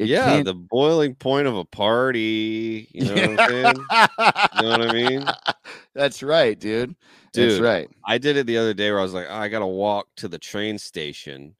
[0.00, 2.88] It yeah, can't- the boiling point of a party.
[2.92, 3.76] You know what I'm saying?
[4.56, 5.24] You know what I mean?
[5.94, 6.96] That's right, dude.
[7.34, 7.88] That's right.
[8.06, 10.28] I did it the other day where I was like, "Oh, I gotta walk to
[10.28, 11.54] the train station.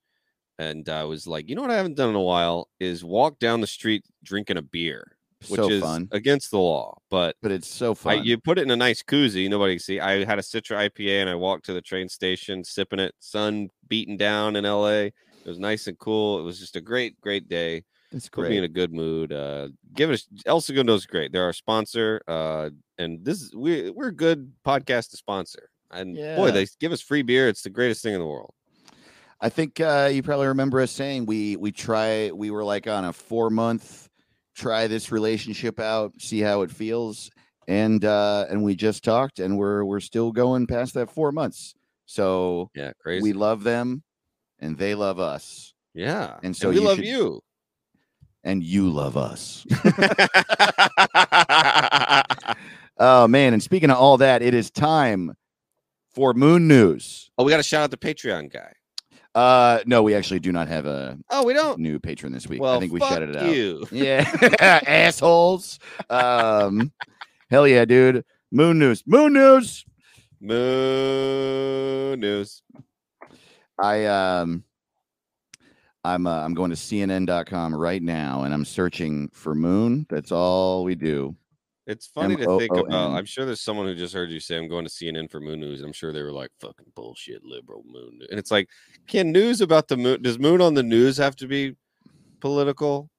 [0.58, 3.38] And I was like, you know what I haven't done in a while is walk
[3.38, 5.16] down the street drinking a beer,
[5.48, 6.08] which so is fun.
[6.12, 6.98] against the law.
[7.10, 8.24] But But it's so I, fun.
[8.24, 10.00] you put it in a nice koozie, nobody can see.
[10.00, 13.68] I had a Citra IPA and I walked to the train station, sipping it, sun
[13.88, 15.08] beating down in LA.
[15.08, 15.14] It
[15.46, 16.38] was nice and cool.
[16.38, 17.84] It was just a great, great day.
[18.12, 19.32] That's Put me in a good mood.
[19.32, 20.22] Uh, give it.
[20.46, 21.30] A, El Segundo is great.
[21.32, 22.20] They're our sponsor.
[22.26, 25.70] Uh, and this is we we're a good podcast to sponsor.
[25.92, 27.48] And boy, they give us free beer.
[27.48, 28.52] It's the greatest thing in the world.
[29.40, 33.04] I think uh, you probably remember us saying we we try we were like on
[33.04, 34.08] a four month
[34.54, 37.30] try this relationship out, see how it feels,
[37.68, 41.74] and uh, and we just talked, and we're we're still going past that four months.
[42.06, 43.22] So Yeah, crazy.
[43.22, 44.02] we love them,
[44.58, 47.40] and they love us, yeah, and so we you love should- you.
[48.44, 49.66] And you love us.
[52.98, 53.52] oh man!
[53.52, 55.34] And speaking of all that, it is time
[56.14, 57.30] for Moon News.
[57.38, 58.72] oh, we got to shout out the Patreon guy.
[59.32, 61.78] Uh, no, we actually do not have a Oh, we don't.
[61.78, 62.60] new patron this week.
[62.60, 63.54] Well, I think we shut it out.
[63.54, 63.86] you.
[63.92, 64.28] Yeah,
[64.60, 65.78] assholes.
[66.08, 66.90] Um,
[67.48, 68.24] hell yeah, dude.
[68.50, 69.04] Moon news.
[69.06, 69.84] Moon news.
[70.40, 72.62] Moon news.
[73.78, 74.64] I um,
[76.04, 80.06] I'm uh, I'm going to CNN.com right now, and I'm searching for moon.
[80.08, 81.36] That's all we do.
[81.86, 83.12] It's funny to think about.
[83.12, 85.60] I'm sure there's someone who just heard you say, I'm going to CNN for moon
[85.60, 85.82] news.
[85.82, 88.18] I'm sure they were like, fucking bullshit, liberal moon.
[88.18, 88.68] news." And it's like,
[89.08, 91.76] can news about the moon, does moon on the news have to be
[92.40, 93.10] political?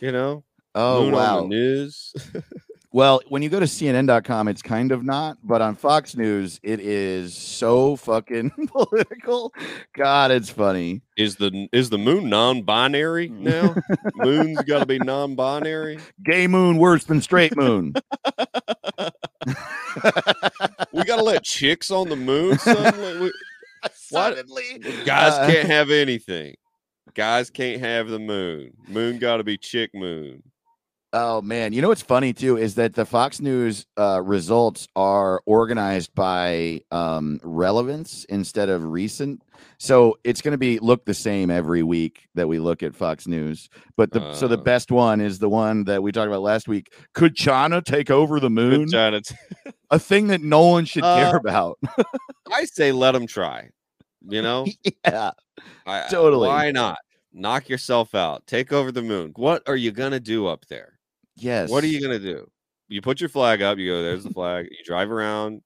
[0.00, 0.44] You know?
[0.74, 1.46] Oh moon on wow.
[1.46, 2.12] news.
[2.94, 6.78] Well, when you go to CNN.com, it's kind of not, but on Fox News, it
[6.78, 9.52] is so fucking political.
[9.94, 11.02] God, it's funny.
[11.16, 13.74] is the is the moon non-binary now?
[14.14, 15.98] Moon's got to be non-binary.
[16.24, 17.94] Gay moon worse than straight moon.
[20.92, 22.58] We got to let chicks on the moon.
[23.20, 23.32] We-
[23.92, 26.54] Suddenly, guys uh, can't have anything.
[27.14, 28.72] Guys can't have the moon.
[28.88, 30.42] Moon got to be chick moon.
[31.16, 35.40] Oh man, you know what's funny too is that the Fox News uh, results are
[35.46, 39.40] organized by um, relevance instead of recent.
[39.78, 43.28] So it's going to be look the same every week that we look at Fox
[43.28, 43.68] News.
[43.96, 44.62] But the so the Uh.
[44.62, 46.92] best one is the one that we talked about last week.
[47.12, 48.86] Could China take over the moon?
[48.86, 49.36] Vagina t-
[49.92, 51.78] A thing that no one should care Uh, about.
[52.52, 53.68] I say let them try.
[54.28, 54.66] You know,
[55.06, 55.30] yeah,
[55.86, 56.48] I, Totally.
[56.48, 56.98] Why not
[57.32, 58.44] knock yourself out?
[58.48, 59.32] Take over the moon.
[59.36, 60.93] What are you gonna do up there?
[61.36, 61.70] Yes.
[61.70, 62.50] What are you gonna do?
[62.88, 63.78] You put your flag up.
[63.78, 64.02] You go.
[64.02, 64.68] There's the flag.
[64.70, 65.62] You drive around.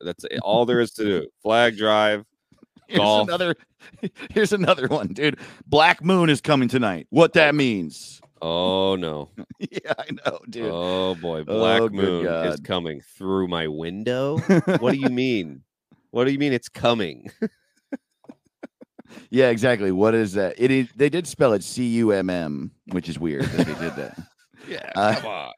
[0.00, 1.28] That's all there is to do.
[1.42, 2.24] Flag drive.
[2.88, 3.28] Here's golf?
[3.28, 3.54] another.
[4.30, 5.38] Here's another one, dude.
[5.66, 7.06] Black Moon is coming tonight.
[7.10, 7.56] What that oh.
[7.56, 8.20] means?
[8.40, 9.30] Oh no.
[9.58, 10.70] yeah, I know, dude.
[10.72, 11.44] Oh boy.
[11.44, 14.38] Black Oh, moon is coming through my window.
[14.38, 15.62] what do you mean?
[16.10, 17.30] What do you mean it's coming?
[19.30, 19.92] Yeah, exactly.
[19.92, 20.54] What is that?
[20.58, 20.88] It is.
[20.94, 24.18] They did spell it C U M M, which is weird that they did that.
[24.68, 24.90] Yeah.
[24.96, 25.52] Uh, come on.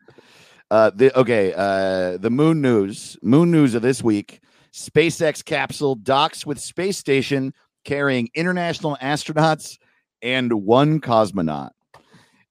[0.70, 1.52] Uh, the okay.
[1.54, 3.16] Uh, the moon news.
[3.22, 4.40] Moon news of this week.
[4.72, 7.52] SpaceX capsule docks with space station
[7.84, 9.78] carrying international astronauts
[10.22, 11.70] and one cosmonaut.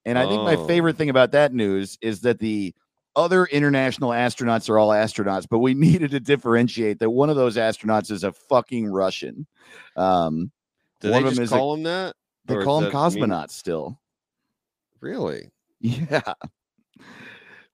[0.05, 0.67] And I think my Oh.
[0.67, 2.73] favorite thing about that news is that the
[3.15, 7.57] other international astronauts are all astronauts, but we needed to differentiate that one of those
[7.57, 9.47] astronauts is a fucking Russian.
[9.97, 10.51] Um,
[11.01, 12.15] Do one they of them just is a- call them that?
[12.45, 13.99] they Or call them that mean- cosmonauts still.
[15.01, 15.49] Really?
[15.83, 16.21] Yeah.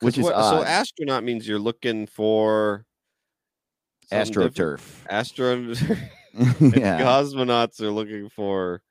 [0.02, 0.62] Which is what- odd.
[0.62, 2.86] so astronaut means you're looking for
[4.10, 4.80] something different?
[4.82, 5.06] AstroTurf.
[5.10, 5.56] Astro
[6.80, 7.02] yeah.
[7.02, 8.82] cosmonauts are looking for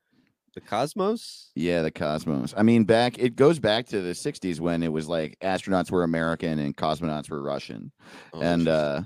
[0.54, 1.50] the cosmos.
[1.54, 2.52] Yeah, the cosmos.
[2.56, 6.04] I mean, back it goes back to the 60s when it was like astronauts were
[6.04, 7.90] American and cosmonauts were Russian.
[8.32, 9.02] Oh, and uh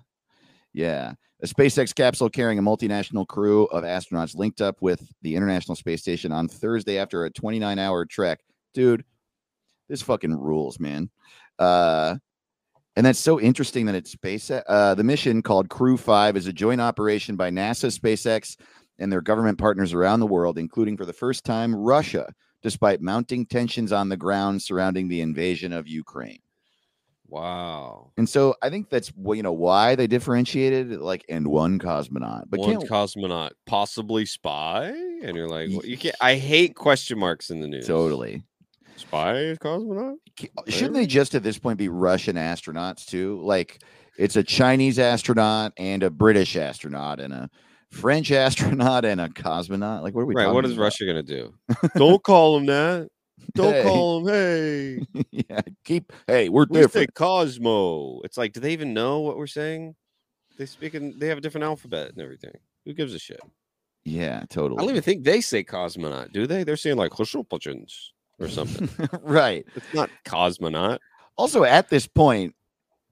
[0.74, 5.76] yeah, a SpaceX capsule carrying a multinational crew of astronauts linked up with the International
[5.76, 8.40] Space Station on Thursday after a 29-hour trek.
[8.72, 9.04] Dude,
[9.89, 11.11] this fucking rules, man.
[11.59, 12.16] Uh
[12.97, 14.51] and that's so interesting that it's space.
[14.51, 18.57] Uh, the mission called Crew Five is a joint operation by NASA, SpaceX,
[18.99, 22.30] and their government partners around the world, including for the first time Russia,
[22.62, 26.41] despite mounting tensions on the ground surrounding the invasion of Ukraine.
[27.26, 28.12] wow.
[28.18, 32.61] And so I think that's you know why they differentiated like and one cosmonaut, but
[32.61, 34.89] One cosmonaut, possibly spy,
[35.22, 36.16] and you're like, what- you can't.
[36.20, 37.87] I hate question marks in the news.
[37.87, 38.43] totally.
[38.97, 40.16] Spy cosmonaut.
[40.43, 43.40] Uh, shouldn't they just at this point be Russian astronauts too?
[43.43, 43.82] Like
[44.18, 47.51] it's a Chinese astronaut and a British astronaut and a
[47.90, 50.03] French astronaut and a cosmonaut.
[50.03, 50.34] Like what are we?
[50.34, 50.47] Right.
[50.47, 50.84] What talking is about?
[50.84, 51.55] Russia gonna do?
[51.97, 53.09] Don't call them that.
[53.55, 53.82] Don't Hey.
[53.82, 54.32] call them.
[54.34, 56.12] Hey, yeah, keep.
[56.26, 57.14] Hey, we're we say different.
[57.14, 58.20] Cosmo.
[58.22, 59.95] It's like, do they even know what we're saying?
[60.59, 61.18] They speak in.
[61.18, 62.53] They have a different alphabet and everything.
[62.84, 63.40] Who gives a shit?
[64.05, 64.78] Yeah, totally.
[64.78, 66.64] I don't even think they say cosmonaut, do they?
[66.64, 68.89] They're saying like Hoshopachins or something.
[69.22, 69.64] right.
[69.74, 70.99] it's not cosmonaut.
[71.37, 72.55] Also, at this point,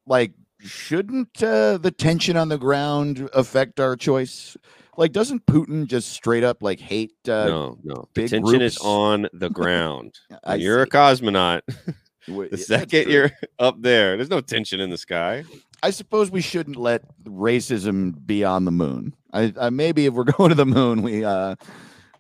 [0.07, 4.57] like, shouldn't uh, the tension on the ground affect our choice?
[4.97, 7.15] Like, doesn't Putin just straight up like hate?
[7.27, 8.09] Uh, no, no.
[8.15, 10.19] The tension is on the ground.
[10.57, 11.63] You're a cosmonaut.
[12.27, 15.43] The second you're up there, there's no tension in the sky.
[15.83, 19.17] I suppose we shouldn't let racism be on the moon.
[19.33, 21.57] I, I maybe if we're going to the moon, we uh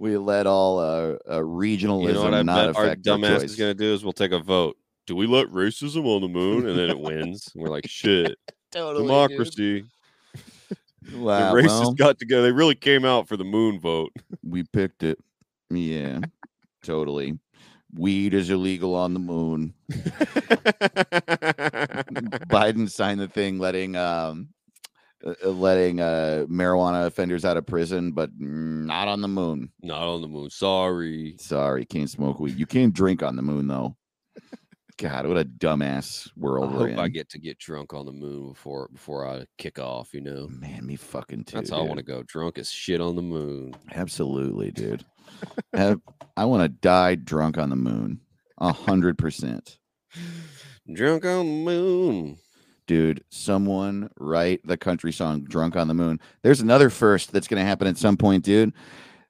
[0.01, 3.19] we let all uh, uh regionalism You know what I not bet our affect our
[3.19, 3.51] dumbass choice.
[3.51, 4.77] is gonna do is we'll take a vote.
[5.07, 6.67] Do we let racism on the moon?
[6.67, 7.51] And then it wins.
[7.55, 8.39] And we're like, shit,
[8.73, 9.53] Totally, democracy.
[9.55, 9.89] dude.
[11.11, 12.43] The Wow, racists well, got together.
[12.43, 14.13] They really came out for the moon vote.
[14.45, 15.19] we picked it.
[15.71, 16.21] Yeah,
[16.85, 17.39] totally.
[17.93, 19.75] Weed is illegal on the moon.
[22.49, 24.51] Biden signed the thing letting um
[25.45, 29.71] letting uh marijuana offenders out of prison, but not on the moon.
[29.83, 30.51] Not on the moon.
[30.51, 31.37] Sorry.
[31.39, 32.57] Sorry, can't smoke weed.
[32.59, 33.97] You can't drink on the moon though.
[34.99, 36.99] God, what a dumbass I world we're hope in.
[36.99, 40.13] I get to get drunk on the moon before before I kick off.
[40.13, 41.57] You know, Man, me fucking too.
[41.57, 42.23] that's how I want to go.
[42.25, 43.75] Drunk as shit on the moon.
[43.95, 45.05] Absolutely, dude.
[45.73, 46.01] Have-
[46.37, 48.21] I want to die drunk on the moon.
[48.59, 49.79] A hundred percent.
[50.93, 52.37] Drunk on the moon.
[52.91, 56.19] Dude, someone write the country song Drunk on the Moon.
[56.43, 58.73] There's another first that's gonna happen at some point, dude.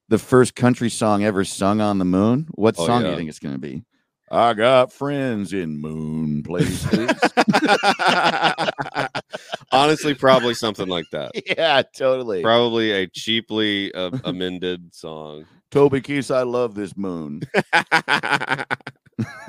[0.09, 2.47] The first country song ever sung on the moon.
[2.53, 3.85] What Oh, song do you think it's gonna be?
[4.31, 6.89] I got friends in moon places.
[9.73, 11.33] Honestly, probably something like that.
[11.47, 12.41] yeah, totally.
[12.43, 15.45] Probably a cheaply uh, amended song.
[15.71, 17.43] Toby Keith, I love this moon.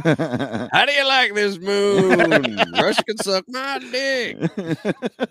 [0.03, 2.57] How do you like this moon?
[2.73, 4.37] Rush can suck my dick.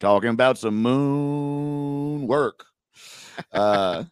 [0.00, 2.64] Talking about some moon work.
[3.52, 4.04] Uh,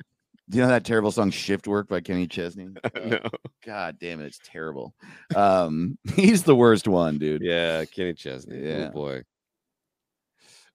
[0.53, 2.69] do you know that terrible song "Shift Work" by Kenny Chesney?
[2.95, 3.21] no.
[3.65, 4.95] God damn it, it's terrible.
[5.35, 7.43] Um, he's the worst one, dude.
[7.43, 8.59] Yeah, Kenny Chesney.
[8.59, 8.89] Yeah.
[8.89, 9.23] Oh boy.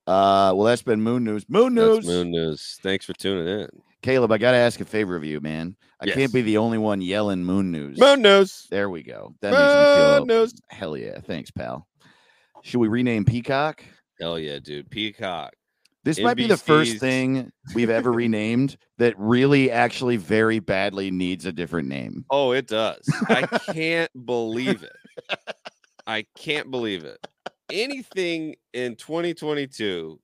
[0.08, 1.46] Uh, well, that's been moon news.
[1.50, 1.98] Moon news.
[1.98, 2.80] That's moon news.
[2.82, 3.70] Thanks for tuning in.
[4.02, 5.76] Caleb, I gotta ask a favor of you, man.
[6.00, 6.16] I Yes.
[6.16, 7.98] can't be the only one yelling moon news.
[8.00, 8.68] Moon news.
[8.70, 9.34] There we go.
[9.42, 10.62] That makes me feel Moon news.
[10.70, 11.20] hell yeah.
[11.22, 11.88] Thanks, pal.
[12.64, 13.84] Should we rename Peacock?
[14.20, 14.90] Hell yeah, dude.
[14.90, 15.54] Peacock.
[16.04, 21.46] This might be the first thing we've ever renamed that really actually very badly needs
[21.46, 22.24] a different name.
[22.30, 23.02] Oh, it does.
[23.28, 23.42] I
[23.74, 25.38] can't believe it.
[26.06, 27.18] I can't believe it.
[27.70, 30.18] Anything in 2022,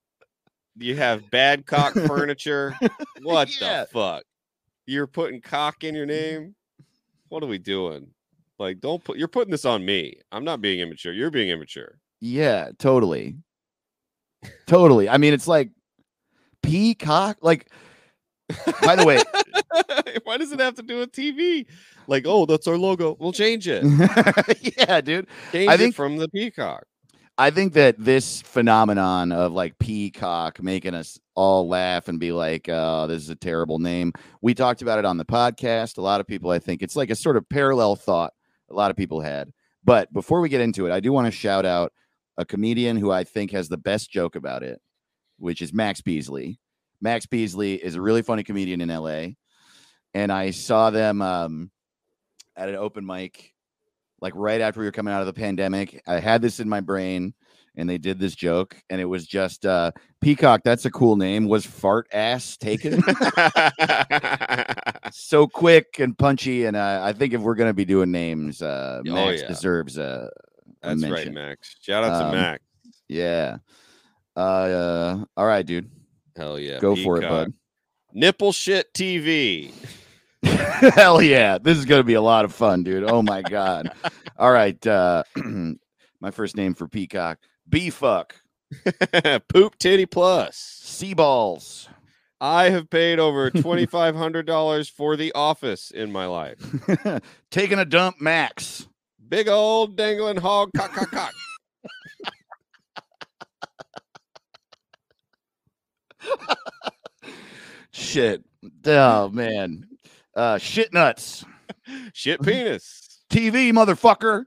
[0.78, 2.78] you have bad cock furniture.
[3.22, 3.82] What Yeah.
[3.82, 4.24] the fuck?
[4.86, 6.42] You're putting cock in your mm-hmm.
[6.44, 6.56] name?
[7.30, 8.08] What are we doing?
[8.60, 10.16] Like, don't put you're putting this on me.
[10.32, 11.14] I'm not being immature.
[11.14, 12.00] You're being immature.
[12.20, 13.38] Yeah, totally.
[14.68, 15.10] Totally.
[15.10, 15.70] I mean, it's like
[16.62, 17.38] Peacock.
[17.42, 17.70] Like,
[18.82, 19.22] by the way,
[20.24, 21.66] Why does it have to do with TV?
[22.08, 23.16] Like, oh, that's our logo.
[23.20, 23.84] We'll change it.
[24.78, 25.28] yeah, dude.
[25.52, 26.84] Change I it think- from the peacock.
[27.38, 32.70] I think that this phenomenon of like Peacock making us all laugh and be like,
[32.70, 34.14] oh, this is a terrible name.
[34.42, 35.98] We talked about it on the podcast.
[35.98, 38.34] A lot of people, I think it's like a sort of parallel thought
[38.70, 39.52] a lot of people had.
[39.84, 41.92] But before we get into it, I do want to shout out
[42.38, 44.80] a comedian who I think has the best joke about it,
[45.38, 46.60] which is Max Beasley.
[47.02, 49.34] Max Beasley is a really funny comedian in LA.
[50.14, 51.72] And I saw them um,
[52.56, 53.53] at an open mic
[54.24, 56.02] like right after we were coming out of the pandemic.
[56.08, 57.34] I had this in my brain
[57.76, 61.50] and they did this joke and it was just uh Peacock, that's a cool name.
[61.50, 63.04] Was fart ass taken?
[65.12, 66.64] so quick and punchy.
[66.64, 69.48] And uh, I think if we're gonna be doing names, uh Oh, Max yeah.
[69.50, 70.30] deserves a,
[70.82, 71.34] a That's right, mention.
[71.34, 71.76] Max.
[71.82, 72.64] Shout out to Um, Max.
[73.10, 73.58] Yeah.
[74.38, 75.92] Uh, uh all right, dude.
[76.38, 76.80] Hell yeah.
[76.80, 77.52] Go for it, bud.
[78.14, 79.74] Nipple shit TV.
[80.96, 81.58] Hell yeah.
[81.58, 83.10] This is gonna be a lot of fun, dude.
[83.10, 83.92] Oh my god.
[84.38, 84.86] All right.
[84.86, 85.24] Uh
[86.20, 87.40] my first name for Peacock.
[87.68, 88.36] B fuck.
[89.48, 90.58] Poop titty plus.
[90.58, 91.88] Sea balls.
[92.42, 96.60] I have paid over twenty five hundred dollars for The Office in my life.
[97.52, 98.88] Taking a dump, Max.
[99.30, 101.34] Big old dangling hog cock cock cock.
[107.92, 108.44] Shit.
[108.86, 109.88] Oh man.
[110.36, 111.46] Uh shit nuts.
[112.14, 113.22] Shit penis.
[113.30, 114.46] TV motherfucker.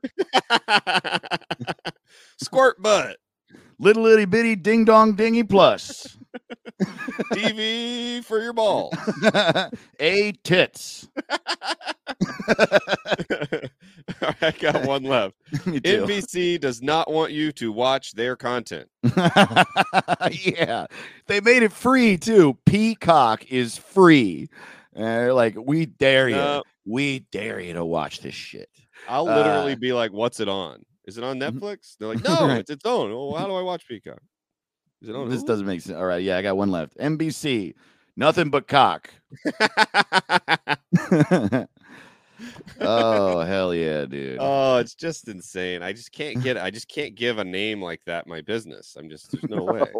[2.43, 3.17] Squirt butt.
[3.79, 6.17] Little itty bitty ding dong dingy plus.
[7.33, 8.95] TV for your balls.
[10.01, 11.09] A tits.
[12.49, 13.61] I
[14.61, 15.35] got one left.
[15.53, 18.89] NBC does not want you to watch their content.
[20.31, 20.87] yeah.
[21.27, 22.59] They made it free too.
[22.67, 24.49] Peacock is free.
[24.97, 26.35] And they're like, we dare you.
[26.37, 26.63] No.
[26.87, 28.71] We dare you to watch this shit.
[29.09, 30.83] I'll literally Uh, be like, "What's it on?
[31.05, 31.61] Is it on Mhm.
[31.61, 32.59] Netflix?" They're like, "No, Right.
[32.61, 34.21] it's its own." Well, how do I watch Peacock?
[35.03, 35.47] Is it on this Hulu?
[35.47, 35.97] doesn't make sense.
[35.97, 36.97] All right, yeah, I got one left.
[36.99, 37.75] NBC,
[38.17, 39.11] nothing but cock.
[42.81, 44.39] oh hell yeah, dude.
[44.41, 45.83] oh, it's just insane.
[45.83, 46.57] I just can't get.
[46.57, 48.97] I just can't give a name like that my business.
[48.99, 49.31] I'm just.
[49.33, 49.93] There's no way.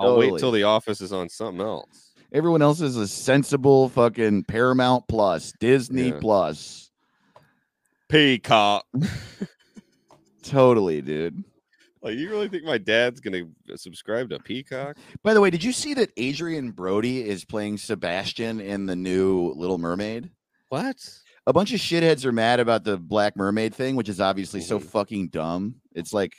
[0.00, 2.11] I'll wait till the office is on something else.
[2.32, 6.18] Everyone else is a sensible fucking Paramount Plus, Disney Yeah.
[6.20, 6.90] Plus.
[8.08, 8.86] Peacock.
[10.42, 11.44] Totally, dude.
[12.02, 13.44] Like, you really think my dad's gonna
[13.76, 14.96] subscribe to Peacock?
[15.22, 19.52] By the way, did you see that Adrien Brody is playing Sebastian in the new
[19.56, 20.30] Little Mermaid?
[20.68, 20.96] What?
[21.46, 24.78] A bunch of shitheads are mad about the Black Mermaid thing, which is obviously so
[24.80, 24.84] Mhm.
[24.84, 25.76] fucking dumb.
[25.94, 26.34] It's like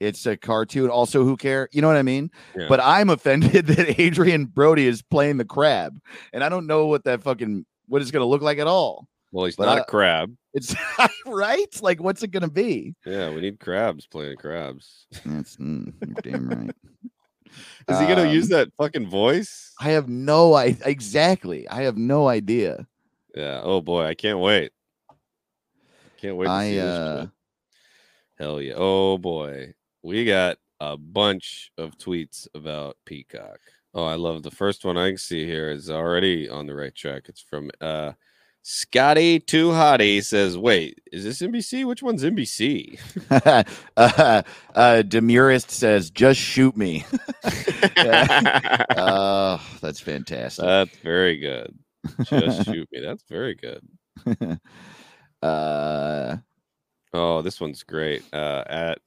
[0.00, 0.90] it's a cartoon.
[0.90, 1.68] Also, who care?
[1.72, 2.30] You know what I mean?
[2.56, 2.66] Yeah.
[2.68, 5.98] But I'm offended that Adrien Brody is playing the crab,
[6.32, 9.06] and I don't know what that fucking what it's gonna look like at all.
[9.32, 10.34] Well, he's But not I- a crab.
[10.52, 10.74] It's
[11.26, 11.82] right.
[11.82, 12.94] Like, what's it gonna be?
[13.04, 15.06] Yeah, we need crabs playing crabs.
[15.24, 16.70] That's mm, you're damn right.
[17.88, 19.72] Is he gonna use Um, that fucking voice?
[19.80, 21.68] I have no I exactly.
[21.68, 22.86] I have no idea.
[23.34, 23.60] Yeah.
[23.64, 24.70] Oh boy, I can't wait.
[26.20, 27.26] Can't wait to I see this uh.
[28.38, 28.74] Hell yeah.
[28.76, 29.74] Oh boy.
[30.04, 33.58] We got a bunch of tweets about Peacock.
[33.94, 36.94] Oh, I love the first one I can see here is already on the right
[36.94, 37.22] track.
[37.26, 38.12] It's from uh
[38.60, 41.86] Scotty Too Hottie says, Wait, is this NBC?
[41.86, 42.98] Which one's NBC?
[43.96, 44.42] uh,
[44.74, 47.04] uh Demurist says, just shoot me.
[48.96, 50.64] Oh, that's fantastic.
[50.64, 51.78] That's very good.
[52.24, 53.00] Just shoot me.
[53.00, 54.60] That's very good.
[55.42, 56.36] uh
[57.12, 58.24] Oh, this one's great.
[58.32, 58.98] Uh, at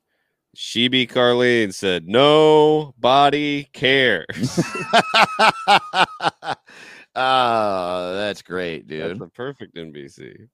[0.58, 4.26] Sheeby Carlene said, "Nobody cares."
[7.16, 9.20] oh, that's great, That's dude.
[9.20, 10.48] the perfect NBC.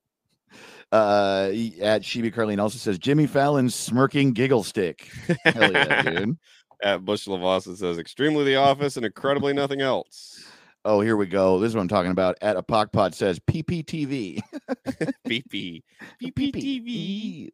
[0.92, 1.50] Uh
[1.82, 5.10] at Sheeby Carlene also says Jimmy Fallon's smirking giggle stick.
[5.46, 6.38] Hell yeah, dude.
[6.84, 10.44] At Bush Lavassa says, "Extremely The Office and incredibly nothing else."
[10.86, 11.60] Oh, here we go.
[11.60, 12.38] This is what I'm talking about.
[12.42, 14.42] At a Pod says PPTV.
[15.26, 15.82] PP
[16.22, 17.50] PPTV.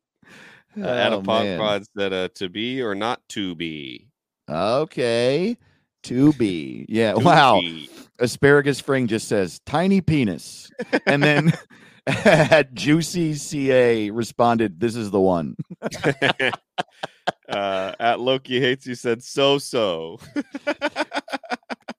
[0.78, 4.07] Uh, Oh, at a pod said, uh, "To be or not to be."
[4.49, 5.57] Okay.
[6.03, 6.86] To be.
[6.89, 7.13] Yeah.
[7.17, 7.59] To wow.
[7.59, 7.89] be.
[8.20, 10.70] Asparagus Fring just says tiny penis.
[11.05, 11.53] And then
[12.07, 15.55] at Juicy CA responded, This is the one.
[17.49, 20.20] uh, at Loki hates you said, "So so."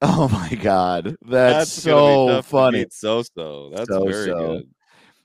[0.03, 1.17] Oh my God.
[1.23, 2.87] That's, gonna so funny.
[2.91, 3.71] So so.
[3.75, 4.35] That's So very so.
[4.39, 4.69] good.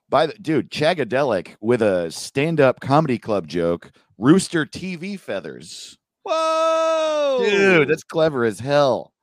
[0.10, 5.97] By the dude, Chagadelic with a stand-up comedy club joke, rooster TV feathers.
[6.24, 9.14] Whoa, Dude, that's clever as hell.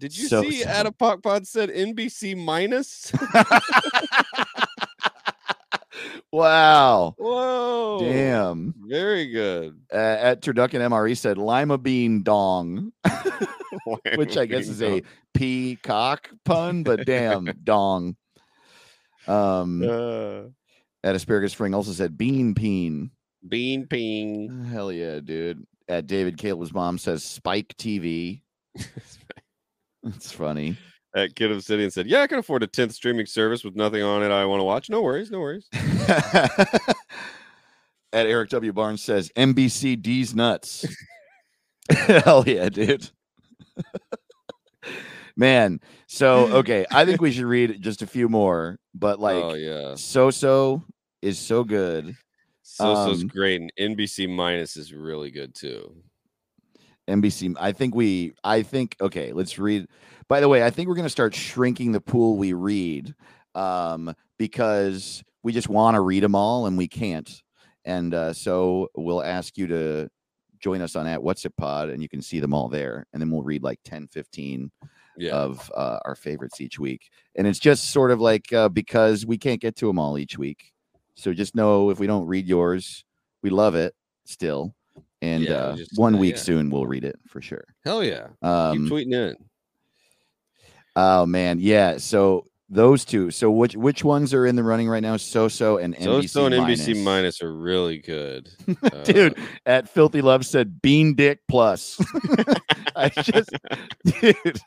[0.00, 0.68] Did you so see so.
[0.68, 3.12] Adam Pod said NBC minus?
[6.32, 7.14] wow.
[7.16, 8.74] Whoa, Damn.
[8.86, 9.78] very good.
[9.92, 12.92] Uh, at Turducken MRE said lima bean dong,
[14.16, 18.16] which I guess is a peacock pun, but damn, dong.
[19.26, 20.42] Um, uh,
[21.02, 23.10] at Asparagus Fring also said bean peen.
[23.48, 24.64] bean ping.
[24.64, 25.66] Hell yeah, dude.
[25.88, 28.40] At David Caleb's mom says Spike TV.
[30.02, 30.76] That's funny.
[31.14, 33.76] At Kid of City and said, "Yeah, I can afford a tenth streaming service with
[33.76, 34.90] nothing on it I want to watch.
[34.90, 35.68] No worries, no worries."
[38.14, 38.72] at Eric W.
[38.72, 40.86] Barnes says NBC D's nuts.
[41.90, 43.10] Hell yeah, dude.
[45.36, 49.54] Man, so okay, I think we should read just a few more, but like oh
[49.54, 50.82] yeah, so so
[51.22, 52.16] is so good.
[52.62, 55.94] Soso's um, great, and NBC minus is really good too.
[57.08, 57.54] NBC.
[57.60, 58.32] I think we.
[58.42, 59.32] I think okay.
[59.32, 59.86] Let's read.
[60.28, 63.14] By the way, I think we're going to start shrinking the pool we read,
[63.54, 67.42] um, because we just want to read them all and we can't.
[67.84, 70.08] And uh, so we'll ask you to
[70.58, 73.06] join us on at What's It Pod, and you can see them all there.
[73.12, 74.70] And then we'll read like 10, 15
[75.16, 77.10] Yeah, of uh, our favorites each week.
[77.36, 80.36] And it's just sort of like uh, because we can't get to them all each
[80.38, 80.72] week.
[81.14, 83.04] So just know if we don't read yours,
[83.42, 83.94] we love it
[84.24, 84.74] still.
[85.22, 86.40] And Yeah, uh, just, one uh, week yeah.
[86.40, 87.64] soon we'll read it for sure.
[87.84, 88.28] hell yeah.
[88.42, 89.36] Um, Keep tweeting it.
[90.96, 91.96] oh man, yeah.
[91.98, 93.30] So those two.
[93.30, 95.16] So which which ones are in the running right now?
[95.16, 97.04] So so and NBC and NBC minus.
[97.04, 98.50] minus are really good,
[99.04, 102.00] Dude, Uh, at Filthy Love said Bean Dick Plus.
[102.96, 103.50] I just,
[104.04, 104.60] dude,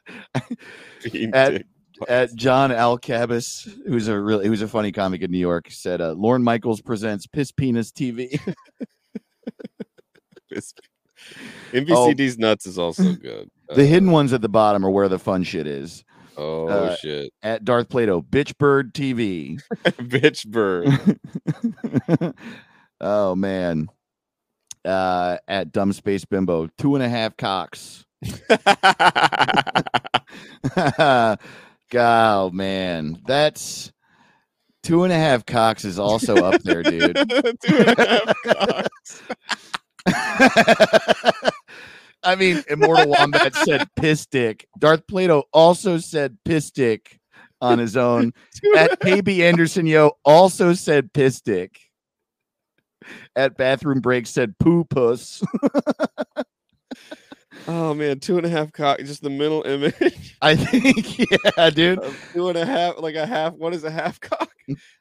[1.12, 1.66] Bean at- Dick
[2.08, 6.12] at John Alcabas, who's a really who's a funny comic in New York, said uh,
[6.14, 8.40] Lorne Michaels presents Piss Penis TV.
[11.74, 13.50] NBCD's nuts is also good.
[13.70, 13.76] Oh.
[13.76, 16.04] the Uh, hidden ones at the bottom are where the fun shit is.
[16.38, 19.60] Oh uh, shit, At Darth Plato, Bitch Bird TV.
[19.84, 20.88] bitch bird.
[23.02, 23.88] oh man.
[24.86, 26.70] uh, at Dumb Space Bimbo.
[26.78, 28.06] Two and a half cocks.
[31.96, 33.92] oh man, that's
[34.84, 37.16] two and a half cocks is also up there, dude.
[37.16, 39.22] Two and a half cocks.
[42.28, 44.68] I mean, Immortal Wombat said piss dick.
[44.78, 47.20] Darth Plato also said piss dick
[47.62, 48.34] on his own.
[48.78, 51.80] At KB Anderson Yo also said piss dick.
[53.36, 55.42] At bathroom break said poo puss.
[57.70, 59.00] Oh man, two and a half cock.
[59.00, 61.20] Just the mental image I think,
[61.58, 62.00] yeah, dude.
[62.00, 63.54] of two and a half, like a half.
[63.54, 64.50] What is a half cock?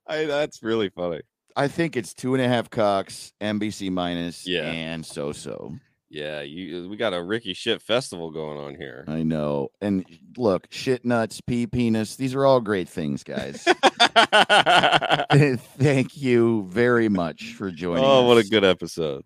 [0.06, 1.20] I that's really funny.
[1.54, 4.62] I think it's two and a half cocks, NBC minus, Yeah.
[4.70, 5.76] and so so.
[6.16, 6.84] Yeah, you.
[6.84, 9.04] Uh, we got a Ricky shit festival going on here.
[9.06, 9.68] I know.
[9.82, 10.06] And
[10.38, 13.62] look, shit nuts, pee penis, these are all great things, guys.
[15.78, 19.24] Thank you very much for joining oh, what a good episode.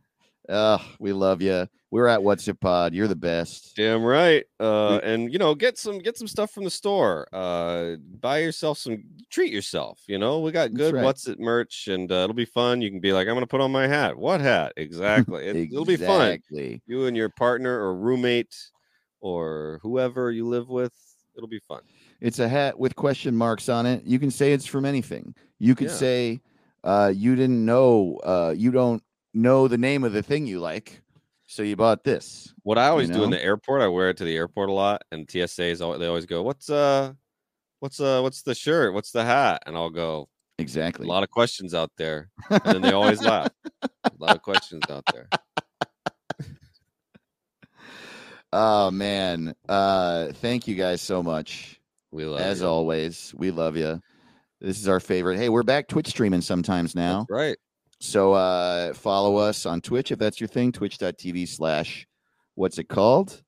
[0.51, 1.69] Uh, we love you.
[1.93, 2.93] We're at What's It Pod.
[2.95, 3.75] You're the best.
[3.77, 4.45] Damn right.
[4.59, 7.27] Uh, and you know, get some get some stuff from the store.
[7.33, 9.03] Uh, buy yourself some.
[9.31, 10.01] Treat yourself.
[10.07, 11.05] You know, we got good right.
[11.05, 12.81] what's it merch, and uh, it'll be fun.
[12.81, 14.17] You can be like, I'm gonna put on my hat.
[14.17, 14.73] What hat?
[14.81, 15.47] Exactly.
[15.47, 16.39] It, It'll be fun.
[16.51, 18.57] You and your partner or roommate
[19.21, 20.93] or whoever you live with.
[21.37, 21.81] It'll be fun.
[22.21, 24.05] It's a hat with question marks on it.
[24.05, 25.35] You can say it's from anything.
[25.59, 25.95] You could Yeah.
[25.95, 26.41] say
[26.83, 29.03] uh, you didn't know, uh, you don't
[29.35, 31.03] know the name of the thing you like,
[31.47, 32.53] so you bought this.
[32.63, 35.03] What I always do in the airport, I wear it to the airport a lot,
[35.13, 37.13] and TSA's always, they always go, "What's uh,
[37.81, 38.95] what's uh, what's the shirt?
[38.95, 40.29] What's the hat?" And I'll go,
[40.59, 41.07] Exactly.
[41.07, 43.49] "A lot of questions out there," and then they always laugh.
[43.83, 45.29] A lot of questions out there.
[48.53, 49.55] Oh man.
[49.69, 51.81] Uh thank you guys so much.
[52.11, 52.67] We love As you.
[52.67, 54.01] always, we love you.
[54.61, 55.39] This is our favorite.
[55.39, 57.21] Hey, we're back Twitch streaming sometimes now.
[57.21, 57.57] That's right.
[58.01, 62.07] So uh follow us on Twitch if that's your thing, twitch.tv slash
[62.55, 63.43] what's it called?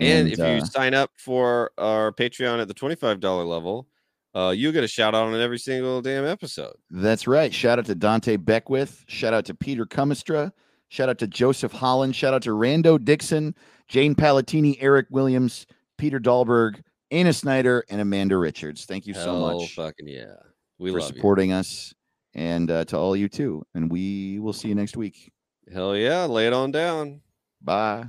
[0.00, 3.86] And, if uh, you sign up for our Patreon at the twenty-five dollar level,
[4.34, 6.74] uh, you get a shout out on every single damn episode.
[6.90, 7.54] That's right.
[7.54, 9.04] Shout out to Dante Beckwith.
[9.06, 10.52] Shout out to Peter Cumistra.
[10.88, 12.16] Shout out to Joseph Holland.
[12.16, 13.54] Shout out to Rando Dixon,
[13.88, 18.84] Jane Palatini, Eric Williams, Peter Dahlberg, Anna Snyder, and Amanda Richards.
[18.84, 20.34] Thank you so Hell much fucking yeah.
[20.78, 21.94] We for love supporting us
[22.34, 23.64] and uh, to all you too.
[23.74, 25.32] And we will see you next week.
[25.72, 26.24] Hell yeah.
[26.24, 27.20] Lay it on down.
[27.60, 28.06] Bye.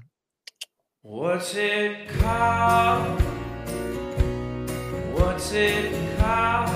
[1.02, 3.22] What's it called?
[5.14, 6.72] What's it called?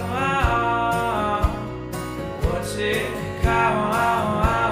[2.43, 4.66] What's it called?